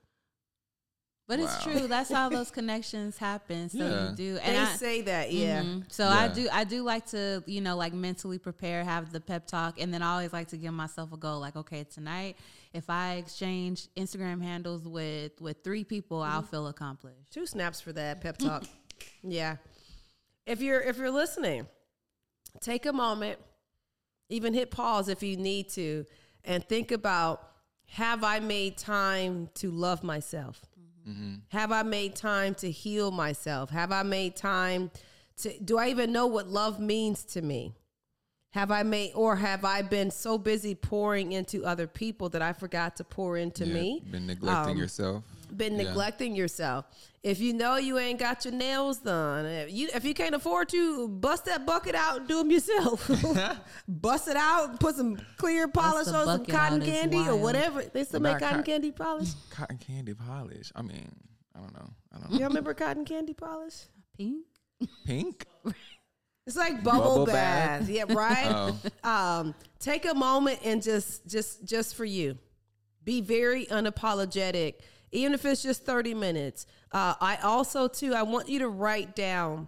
But 1.25 1.39
it's 1.39 1.63
true. 1.63 1.87
That's 1.87 2.11
how 2.11 2.27
those 2.37 2.51
connections 2.51 3.17
happen. 3.17 3.69
So 3.69 3.77
Yeah. 3.77 4.09
you 4.09 4.15
do. 4.15 4.33
They 4.35 4.41
And 4.41 4.57
I, 4.57 4.75
say 4.75 5.01
that, 5.03 5.31
yeah. 5.31 5.61
Mhm. 5.63 5.89
So 5.91 6.05
I 6.07 6.27
do 6.27 6.49
I 6.51 6.63
do 6.65 6.83
like 6.83 7.05
to, 7.07 7.41
you 7.45 7.61
know, 7.61 7.77
like 7.77 7.93
mentally 7.93 8.37
prepare, 8.37 8.83
have 8.83 9.11
the 9.13 9.21
pep 9.21 9.47
talk, 9.47 9.79
and 9.79 9.93
then 9.93 10.01
I 10.01 10.11
always 10.13 10.33
like 10.33 10.49
to 10.49 10.57
give 10.57 10.73
myself 10.73 11.13
a 11.13 11.17
goal. 11.17 11.39
Like, 11.39 11.55
okay, 11.55 11.85
tonight, 11.85 12.37
if 12.73 12.89
I 12.89 13.13
exchange 13.15 13.87
Instagram 13.95 14.41
handles 14.43 14.85
with 14.87 15.39
with 15.39 15.63
three 15.63 15.83
people, 15.85 16.21
I'll 16.21 16.41
Mm-hmm. 16.41 16.49
feel 16.51 16.67
accomplished. 16.67 17.31
Two 17.31 17.45
snaps 17.45 17.79
for 17.79 17.93
that 17.93 18.19
pep 18.19 18.37
talk. 18.49 18.65
yeah. 19.23 19.55
If 20.45 20.61
you're 20.61 20.81
if 20.81 20.97
you're 20.97 21.09
listening, 21.09 21.67
take 22.59 22.85
a 22.85 22.91
moment, 22.93 23.39
even 24.27 24.53
hit 24.53 24.71
pause 24.71 25.07
if 25.07 25.23
you 25.23 25.37
need 25.37 25.69
to, 25.69 26.05
and 26.43 26.67
think 26.67 26.91
about 26.91 27.47
have 27.85 28.23
I 28.25 28.39
made 28.41 28.77
time 28.77 29.49
to 29.55 29.71
love 29.71 30.03
myself? 30.03 30.59
Have 31.49 31.71
I 31.71 31.83
made 31.83 32.15
time 32.15 32.55
to 32.55 32.71
heal 32.71 33.11
myself? 33.11 33.69
Have 33.69 33.91
I 33.91 34.03
made 34.03 34.35
time 34.35 34.91
to 35.37 35.57
do 35.59 35.77
I 35.77 35.89
even 35.89 36.11
know 36.11 36.27
what 36.27 36.47
love 36.47 36.79
means 36.79 37.23
to 37.25 37.41
me? 37.41 37.73
Have 38.51 38.69
I 38.69 38.83
made 38.83 39.13
or 39.15 39.35
have 39.35 39.65
I 39.65 39.81
been 39.81 40.11
so 40.11 40.37
busy 40.37 40.75
pouring 40.75 41.31
into 41.31 41.65
other 41.65 41.87
people 41.87 42.29
that 42.29 42.41
I 42.41 42.53
forgot 42.53 42.95
to 42.97 43.03
pour 43.03 43.35
into 43.35 43.65
Yeah, 43.65 43.73
me? 43.73 44.03
Been 44.11 44.27
neglecting 44.27 44.73
Um, 44.73 44.77
yourself. 44.77 45.23
Been 45.57 45.77
Yeah. 45.77 45.83
neglecting 45.89 46.35
yourself. 46.35 46.85
If 47.23 47.39
you 47.39 47.53
know 47.53 47.77
you 47.77 47.97
ain't 47.97 48.19
got 48.19 48.43
your 48.43 48.53
nails 48.53 48.97
done, 48.97 49.45
if 49.45 49.71
you 49.71 49.89
if 49.93 50.03
you 50.03 50.13
can't 50.13 50.35
afford 50.35 50.67
to 50.69 51.07
bust 51.07 51.45
that 51.45 51.65
bucket 51.65 51.95
out 51.95 52.17
and 52.19 52.27
do 52.27 52.37
them 52.39 52.51
yourself, 52.51 53.09
bust 53.87 54.27
it 54.27 54.35
out, 54.35 54.79
put 54.79 54.95
some 54.95 55.17
clear 55.37 55.67
polish 55.67 56.07
on 56.09 56.25
some 56.25 56.45
cotton 56.45 56.81
candy 56.81 57.17
or 57.19 57.35
whatever. 57.37 57.81
They 57.83 58.03
still 58.03 58.19
make 58.19 58.39
cotton 58.39 58.57
cot- 58.57 58.65
candy 58.65 58.91
polish. 58.91 59.29
Cotton 59.51 59.77
candy 59.77 60.13
polish. 60.13 60.71
I 60.75 60.81
mean, 60.81 61.09
I 61.55 61.59
don't 61.59 61.73
know. 61.73 61.89
I 62.13 62.17
don't 62.19 62.31
know. 62.31 62.37
Y'all 62.39 62.47
remember 62.49 62.73
cotton 62.73 63.05
candy 63.05 63.33
polish? 63.33 63.85
Pink. 64.17 64.45
Pink. 65.05 65.45
It's 66.45 66.57
like 66.57 66.83
bubble, 66.83 66.99
Bubble 67.03 67.25
bath. 67.27 67.79
bath. 67.81 67.89
Yeah, 67.89 68.03
right. 68.09 68.73
Oh. 69.03 69.09
um, 69.09 69.55
take 69.79 70.03
a 70.05 70.13
moment 70.13 70.59
and 70.65 70.83
just 70.83 71.25
just 71.25 71.63
just 71.63 71.95
for 71.95 72.03
you 72.03 72.37
be 73.05 73.21
very 73.21 73.65
unapologetic 73.67 74.75
even 75.13 75.33
if 75.33 75.45
it's 75.45 75.63
just 75.63 75.85
30 75.85 76.13
minutes. 76.13 76.65
Uh, 76.91 77.15
i 77.21 77.37
also 77.37 77.87
too 77.87 78.13
i 78.13 78.21
want 78.21 78.47
you 78.47 78.59
to 78.59 78.67
write 78.69 79.15
down 79.15 79.67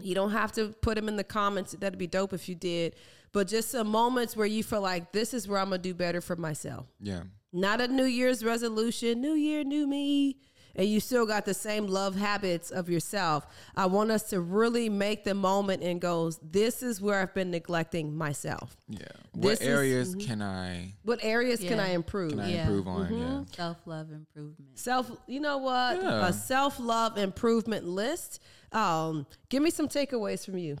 you 0.00 0.14
don't 0.14 0.30
have 0.30 0.52
to 0.52 0.68
put 0.82 0.94
them 0.94 1.08
in 1.08 1.16
the 1.16 1.24
comments 1.24 1.72
that'd 1.72 1.98
be 1.98 2.06
dope 2.06 2.32
if 2.32 2.48
you 2.48 2.54
did 2.54 2.94
but 3.32 3.48
just 3.48 3.70
some 3.72 3.88
moments 3.88 4.36
where 4.36 4.46
you 4.46 4.62
feel 4.62 4.80
like 4.80 5.10
this 5.10 5.34
is 5.34 5.48
where 5.48 5.58
i'm 5.58 5.70
gonna 5.70 5.78
do 5.78 5.94
better 5.94 6.20
for 6.20 6.36
myself. 6.36 6.86
Yeah. 7.00 7.22
not 7.52 7.80
a 7.80 7.88
new 7.88 8.04
year's 8.04 8.44
resolution 8.44 9.20
new 9.20 9.34
year 9.34 9.64
new 9.64 9.86
me 9.88 10.36
and 10.76 10.86
you 10.88 10.98
still 11.00 11.24
got 11.26 11.44
the 11.44 11.54
same 11.54 11.86
love 11.86 12.16
habits 12.16 12.70
of 12.70 12.88
yourself 12.88 13.46
i 13.76 13.86
want 13.86 14.10
us 14.10 14.24
to 14.30 14.40
really 14.40 14.88
make 14.88 15.24
the 15.24 15.34
moment 15.34 15.82
and 15.82 16.00
goes 16.00 16.38
this 16.42 16.82
is 16.82 17.00
where 17.00 17.20
i've 17.20 17.34
been 17.34 17.50
neglecting 17.50 18.14
myself 18.16 18.76
Yeah. 18.88 18.98
This 19.34 19.42
What 19.44 19.52
is- 19.52 19.60
areas 19.68 20.14
can 20.18 20.40
I 20.42 20.94
what 21.02 21.18
areas 21.22 21.60
can 21.60 21.80
i 21.80 21.88
improve 21.90 22.30
can 22.32 22.40
I 22.40 22.50
Yeah. 22.52 22.62
improve 22.62 22.86
on? 22.88 23.12
Yeah. 23.18 23.44
Self 23.56 23.78
love 23.86 24.10
improvement. 24.12 24.78
self 24.78 25.10
you 25.26 25.40
know 25.40 25.58
what 25.58 26.00
Yeah. 26.02 26.28
a 26.28 26.32
self-love 26.32 27.18
improvement 27.18 27.86
list 27.86 28.40
um 28.72 29.26
give 29.48 29.62
me 29.62 29.70
some 29.70 29.88
takeaways 29.88 30.44
from 30.44 30.58
you 30.58 30.76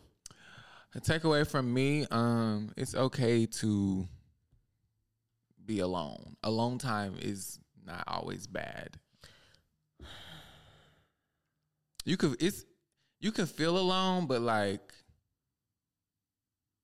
A 0.96 1.00
takeaway 1.00 1.44
from 1.44 1.74
me, 1.74 2.06
um, 2.12 2.70
it's 2.76 2.94
okay 2.94 3.46
to 3.46 4.06
be 5.64 5.80
alone. 5.80 6.36
Alone 6.44 6.78
time 6.78 7.16
is 7.20 7.58
not 7.84 8.04
always 8.06 8.46
bad. 8.46 8.98
You 12.04 12.16
could 12.16 12.42
it's 12.42 12.64
you 13.20 13.32
can 13.32 13.46
feel 13.46 13.78
alone, 13.78 14.26
but 14.26 14.40
like 14.40 14.92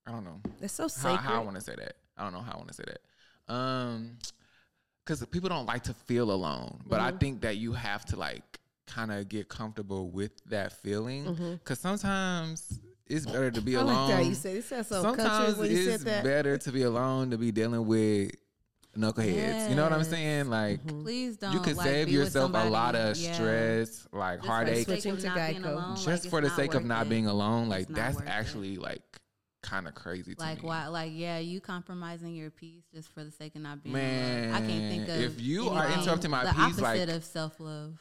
I 0.06 0.12
don't 0.12 0.24
know 0.24 0.40
it's 0.60 0.72
so 0.72 0.84
how, 0.84 0.88
sacred 0.88 1.18
how 1.18 1.40
I 1.40 1.44
want 1.44 1.56
to 1.56 1.62
say 1.62 1.74
that. 1.76 1.96
I 2.16 2.24
don't 2.24 2.32
know 2.32 2.40
how 2.40 2.52
I 2.52 2.56
want 2.56 2.68
to 2.68 2.74
say 2.74 2.84
that. 2.86 3.52
Um, 3.54 4.18
because 5.04 5.24
people 5.26 5.48
don't 5.48 5.66
like 5.66 5.82
to 5.84 5.94
feel 5.94 6.30
alone, 6.30 6.82
but 6.86 7.00
Mm-hmm. 7.00 7.14
I 7.14 7.18
think 7.18 7.40
that 7.42 7.56
you 7.56 7.72
have 7.72 8.04
to 8.06 8.16
like 8.16 8.58
kind 8.86 9.10
of 9.10 9.28
get 9.28 9.48
comfortable 9.48 10.10
with 10.10 10.32
that 10.46 10.72
feeling. 10.72 11.24
Mm-hmm. 11.24 11.52
Because 11.54 11.80
sometimes 11.80 12.80
it's 13.06 13.26
better 13.26 13.50
to 13.50 13.60
be 13.60 13.76
i 13.76 13.80
alone. 13.80 14.08
like 14.08 14.18
that 14.18 14.24
you 14.24 14.34
said 14.34 14.56
it 14.56 14.64
sounds 14.64 14.86
so 14.86 15.02
country 15.02 15.24
sometimes 15.24 15.56
when 15.56 15.70
you 15.70 15.76
it's 15.78 15.90
said 15.90 16.00
that 16.02 16.24
better 16.24 16.56
to 16.56 16.70
be 16.70 16.82
alone 16.82 17.30
to 17.30 17.36
be 17.38 17.50
dealing 17.50 17.84
with 17.84 18.30
knuckleheads. 19.00 19.68
You 19.70 19.74
know 19.76 19.82
what 19.84 19.92
I'm 19.92 20.04
saying? 20.04 20.48
Like 20.50 20.82
Mm-hmm. 20.84 21.02
Please 21.02 21.36
don't. 21.36 21.52
you 21.52 21.60
could 21.60 21.76
like, 21.76 21.86
save 21.86 22.08
yourself 22.08 22.52
a 22.54 22.68
lot 22.68 22.94
of 22.94 23.16
yeah. 23.16 23.32
stress, 23.32 24.06
like 24.12 24.38
Just 24.38 24.48
heartache, 24.48 24.84
Switching 24.86 25.16
to 25.16 25.28
Geico. 25.28 25.64
alone, 25.72 25.96
just 25.96 26.06
like, 26.24 26.30
for 26.30 26.40
the 26.40 26.50
sake 26.50 26.74
of 26.74 26.84
not 26.84 27.06
it. 27.06 27.08
being 27.10 27.26
alone. 27.26 27.68
Like 27.68 27.82
It's 27.82 27.92
that's 27.92 28.16
worth 28.16 28.26
it. 28.26 28.30
actually 28.30 28.76
like 28.76 29.02
kind 29.62 29.86
of 29.86 29.94
crazy 29.94 30.34
to 30.34 30.40
Like 30.40 30.62
me. 30.62 30.68
why? 30.68 30.86
Like 30.88 31.12
yeah, 31.14 31.38
you 31.38 31.60
compromising 31.60 32.34
your 32.34 32.50
peace 32.50 32.84
just 32.94 33.12
for 33.12 33.22
the 33.24 33.30
sake 33.30 33.54
of 33.56 33.62
not 33.62 33.82
being 33.82 33.92
Man, 33.94 34.50
alone. 34.50 34.54
I 34.54 34.66
can't 34.66 34.90
think 34.90 35.08
of 35.08 35.20
if 35.20 35.40
you 35.40 35.68
are 35.68 35.86
interrupting 35.90 36.30
my 36.30 36.44
the 36.44 36.50
peace, 36.50 36.58
opposite 36.78 36.82
like- 36.82 37.08
of 37.08 37.24
self 37.24 37.60
love. 37.60 37.94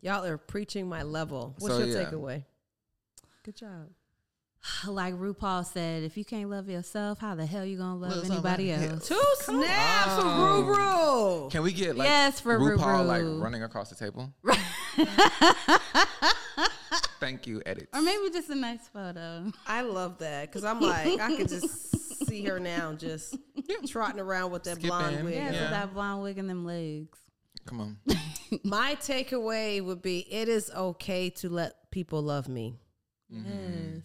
y'all 0.00 0.24
are 0.24 0.38
preaching 0.38 0.88
my 0.88 1.02
level 1.02 1.54
what's 1.58 1.74
So, 1.74 1.84
your 1.84 2.00
yeah. 2.00 2.10
takeaway 2.10 2.44
good 3.44 3.56
job 3.56 3.88
Like 4.86 5.14
RuPaul 5.14 5.64
said, 5.64 6.02
if 6.02 6.16
you 6.16 6.24
can't 6.24 6.50
love 6.50 6.68
yourself, 6.68 7.18
how 7.18 7.34
the 7.34 7.46
hell 7.46 7.64
you 7.64 7.78
gonna 7.78 7.96
love 7.96 8.10
Love 8.16 8.24
anybody 8.30 8.70
somebody 8.70 8.88
else? 8.90 9.08
two 9.08 9.22
snaps 9.40 10.16
for 10.16 10.22
Ruru. 10.22 11.50
Can 11.50 11.62
we 11.62 11.72
get 11.72 11.96
like 11.96 12.08
Yes, 12.08 12.40
for 12.40 12.58
RuPaul 12.58 13.06
like 13.06 13.22
running 13.42 13.62
across 13.62 13.90
the 13.90 13.94
table? 13.96 14.32
Thank 17.20 17.46
you, 17.46 17.62
edit. 17.64 17.88
Or 17.94 18.02
maybe 18.02 18.30
just 18.30 18.50
a 18.50 18.54
nice 18.54 18.86
photo. 18.88 19.50
I 19.66 19.80
love 19.82 20.18
that 20.18 20.48
because 20.50 20.64
I'm 20.64 20.80
like 20.82 21.18
I 21.20 21.34
could 21.36 21.48
just 21.48 22.26
see 22.26 22.44
her 22.44 22.60
now 22.60 22.92
just 22.92 23.36
trotting 23.88 24.20
around 24.20 24.50
with 24.52 24.64
that 24.64 24.80
blonde 24.80 25.06
Skipping. 25.06 25.24
wig. 25.24 25.34
Yeah, 25.34 25.52
Yeah. 25.52 25.60
with 25.62 25.70
that 25.70 25.94
blonde 25.94 26.22
wig 26.22 26.38
and 26.38 26.48
them 26.50 26.64
legs. 26.66 27.18
Come 27.64 27.80
on. 27.80 27.96
My 28.64 28.96
takeaway 28.96 29.82
would 29.84 30.02
be 30.02 30.20
it 30.32 30.48
is 30.48 30.70
okay 30.70 31.30
to 31.30 31.48
let 31.48 31.90
people 31.90 32.22
love 32.22 32.48
me. 32.48 32.74
Yes. 33.30 34.02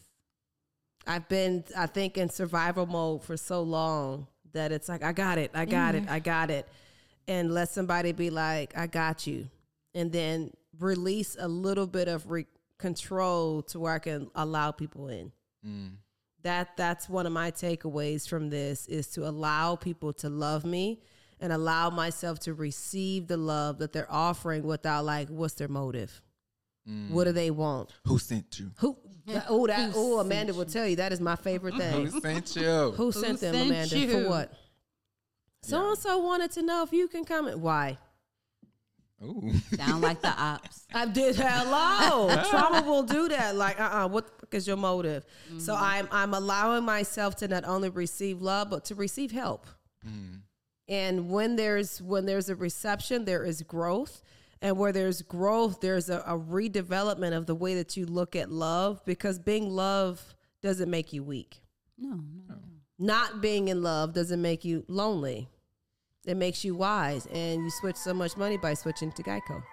I've 1.07 1.27
been, 1.27 1.63
I 1.77 1.87
think, 1.87 2.17
in 2.17 2.29
survival 2.29 2.85
mode 2.85 3.23
for 3.23 3.37
so 3.37 3.61
long 3.61 4.27
that 4.53 4.71
it's 4.71 4.89
like, 4.89 5.03
I 5.03 5.11
got 5.13 5.37
it, 5.37 5.51
I 5.53 5.65
got 5.65 5.95
it, 5.95 6.09
I 6.09 6.19
got 6.19 6.49
it. 6.49 6.67
And 7.27 7.53
let 7.53 7.69
somebody 7.69 8.11
be 8.11 8.29
like, 8.29 8.77
I 8.77 8.87
got 8.87 9.25
you. 9.25 9.49
And 9.93 10.11
then 10.11 10.51
release 10.79 11.37
a 11.39 11.47
little 11.47 11.87
bit 11.87 12.07
of 12.07 12.29
re- 12.29 12.45
control 12.77 13.61
to 13.61 13.79
where 13.79 13.93
I 13.93 13.99
can 13.99 14.29
allow 14.35 14.71
people 14.71 15.07
in. 15.07 15.31
Mm. 15.65 15.91
That 16.43 16.75
that's 16.75 17.07
one 17.07 17.27
of 17.27 17.31
my 17.31 17.51
takeaways 17.51 18.27
from 18.27 18.49
this 18.49 18.87
is 18.87 19.07
to 19.09 19.27
allow 19.27 19.75
people 19.75 20.11
to 20.13 20.29
love 20.29 20.65
me 20.65 21.01
and 21.39 21.53
allow 21.53 21.89
myself 21.89 22.39
to 22.39 22.53
receive 22.53 23.27
the 23.27 23.37
love 23.37 23.77
that 23.77 23.93
they're 23.93 24.11
offering 24.11 24.63
without 24.63 25.05
like 25.05 25.29
what's 25.29 25.53
their 25.53 25.67
motive? 25.67 26.21
Mm. 26.89 27.11
What 27.11 27.25
do 27.25 27.31
they 27.31 27.51
want? 27.51 27.91
Who 28.05 28.17
sent 28.17 28.59
you? 28.59 28.71
Who? 28.77 28.97
Oh, 29.49 29.67
that. 29.67 29.91
Oh, 29.95 30.17
sent 30.17 30.27
Amanda 30.27 30.53
will 30.53 30.65
tell 30.65 30.87
you 30.87 30.95
that 30.97 31.11
is 31.11 31.21
my 31.21 31.35
favorite 31.35 31.75
thing. 31.75 32.07
Who 32.07 32.19
sent 32.19 32.55
you? 32.55 32.91
Who 32.97 33.11
sent 33.11 33.39
them, 33.39 33.53
sent 33.53 33.69
Amanda? 33.69 33.97
you? 33.97 34.23
For 34.23 34.29
what? 34.29 34.53
So 35.63 35.89
and 35.89 35.97
so 35.97 36.17
wanted 36.17 36.51
to 36.51 36.63
know 36.63 36.83
if 36.83 36.91
you 36.91 37.07
can 37.07 37.23
come. 37.23 37.47
in. 37.47 37.61
Why? 37.61 37.97
Ooh. 39.23 39.51
Sound 39.75 40.01
like 40.01 40.21
the 40.21 40.29
ops. 40.29 40.87
I 40.93 41.05
did. 41.05 41.35
Hello, 41.35 42.43
trauma 42.49 42.81
will 42.81 43.03
do 43.03 43.29
that. 43.29 43.55
Like, 43.55 43.79
uh, 43.79 43.83
uh 43.83 44.07
what 44.07 44.25
the 44.25 44.33
fuck 44.39 44.53
is 44.55 44.67
your 44.67 44.77
motive? 44.77 45.25
So 45.59 45.75
I'm 45.75 46.07
I'm 46.11 46.33
allowing 46.33 46.83
myself 46.83 47.35
to 47.37 47.47
not 47.47 47.63
only 47.65 47.89
receive 47.89 48.41
love 48.41 48.69
but 48.69 48.85
to 48.85 48.95
receive 48.95 49.31
help. 49.31 49.67
Mm. 50.05 50.41
And 50.87 51.29
when 51.29 51.55
there's 51.55 52.01
when 52.01 52.25
there's 52.25 52.49
a 52.49 52.55
reception, 52.55 53.25
there 53.25 53.43
is 53.43 53.61
growth. 53.61 54.23
And 54.61 54.77
where 54.77 54.91
there's 54.91 55.21
growth, 55.23 55.81
there's 55.81 56.09
a, 56.09 56.19
a 56.19 56.37
redevelopment 56.37 57.35
of 57.35 57.47
the 57.47 57.55
way 57.55 57.75
that 57.75 57.97
you 57.97 58.05
look 58.05 58.35
at 58.35 58.51
love 58.51 59.03
because 59.05 59.39
being 59.39 59.69
loved 59.69 60.21
doesn't 60.61 60.89
make 60.89 61.13
you 61.13 61.23
weak. 61.23 61.61
No, 61.97 62.19
no. 62.47 62.55
Not 62.99 63.41
being 63.41 63.69
in 63.69 63.81
love 63.81 64.13
doesn't 64.13 64.41
make 64.41 64.63
you 64.63 64.85
lonely. 64.87 65.49
It 66.25 66.37
makes 66.37 66.63
you 66.63 66.75
wise. 66.75 67.25
And 67.33 67.63
you 67.63 67.71
switch 67.71 67.95
so 67.95 68.13
much 68.13 68.37
money 68.37 68.57
by 68.57 68.75
switching 68.75 69.11
to 69.13 69.23
Geico. 69.23 69.63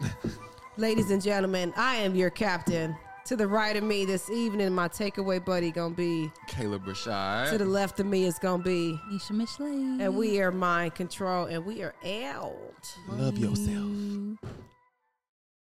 Ladies 0.78 1.10
and 1.10 1.22
gentlemen, 1.22 1.72
I 1.76 1.96
am 1.96 2.14
your 2.14 2.30
captain. 2.30 2.96
To 3.28 3.36
the 3.36 3.46
right 3.46 3.76
of 3.76 3.84
me 3.84 4.06
this 4.06 4.30
evening, 4.30 4.72
my 4.72 4.88
takeaway 4.88 5.44
buddy 5.44 5.70
gonna 5.70 5.94
be. 5.94 6.32
Caleb 6.46 6.86
To 6.86 7.58
the 7.58 7.66
left 7.66 8.00
of 8.00 8.06
me 8.06 8.24
is 8.24 8.38
gonna 8.38 8.62
be. 8.62 8.98
Nisha 9.12 9.32
Michelet. 9.32 10.00
And 10.00 10.16
we 10.16 10.40
are 10.40 10.50
mind 10.50 10.94
control 10.94 11.44
and 11.44 11.66
we 11.66 11.82
are 11.82 11.94
out. 12.32 12.96
Love 13.10 13.36
yourself. 13.36 14.38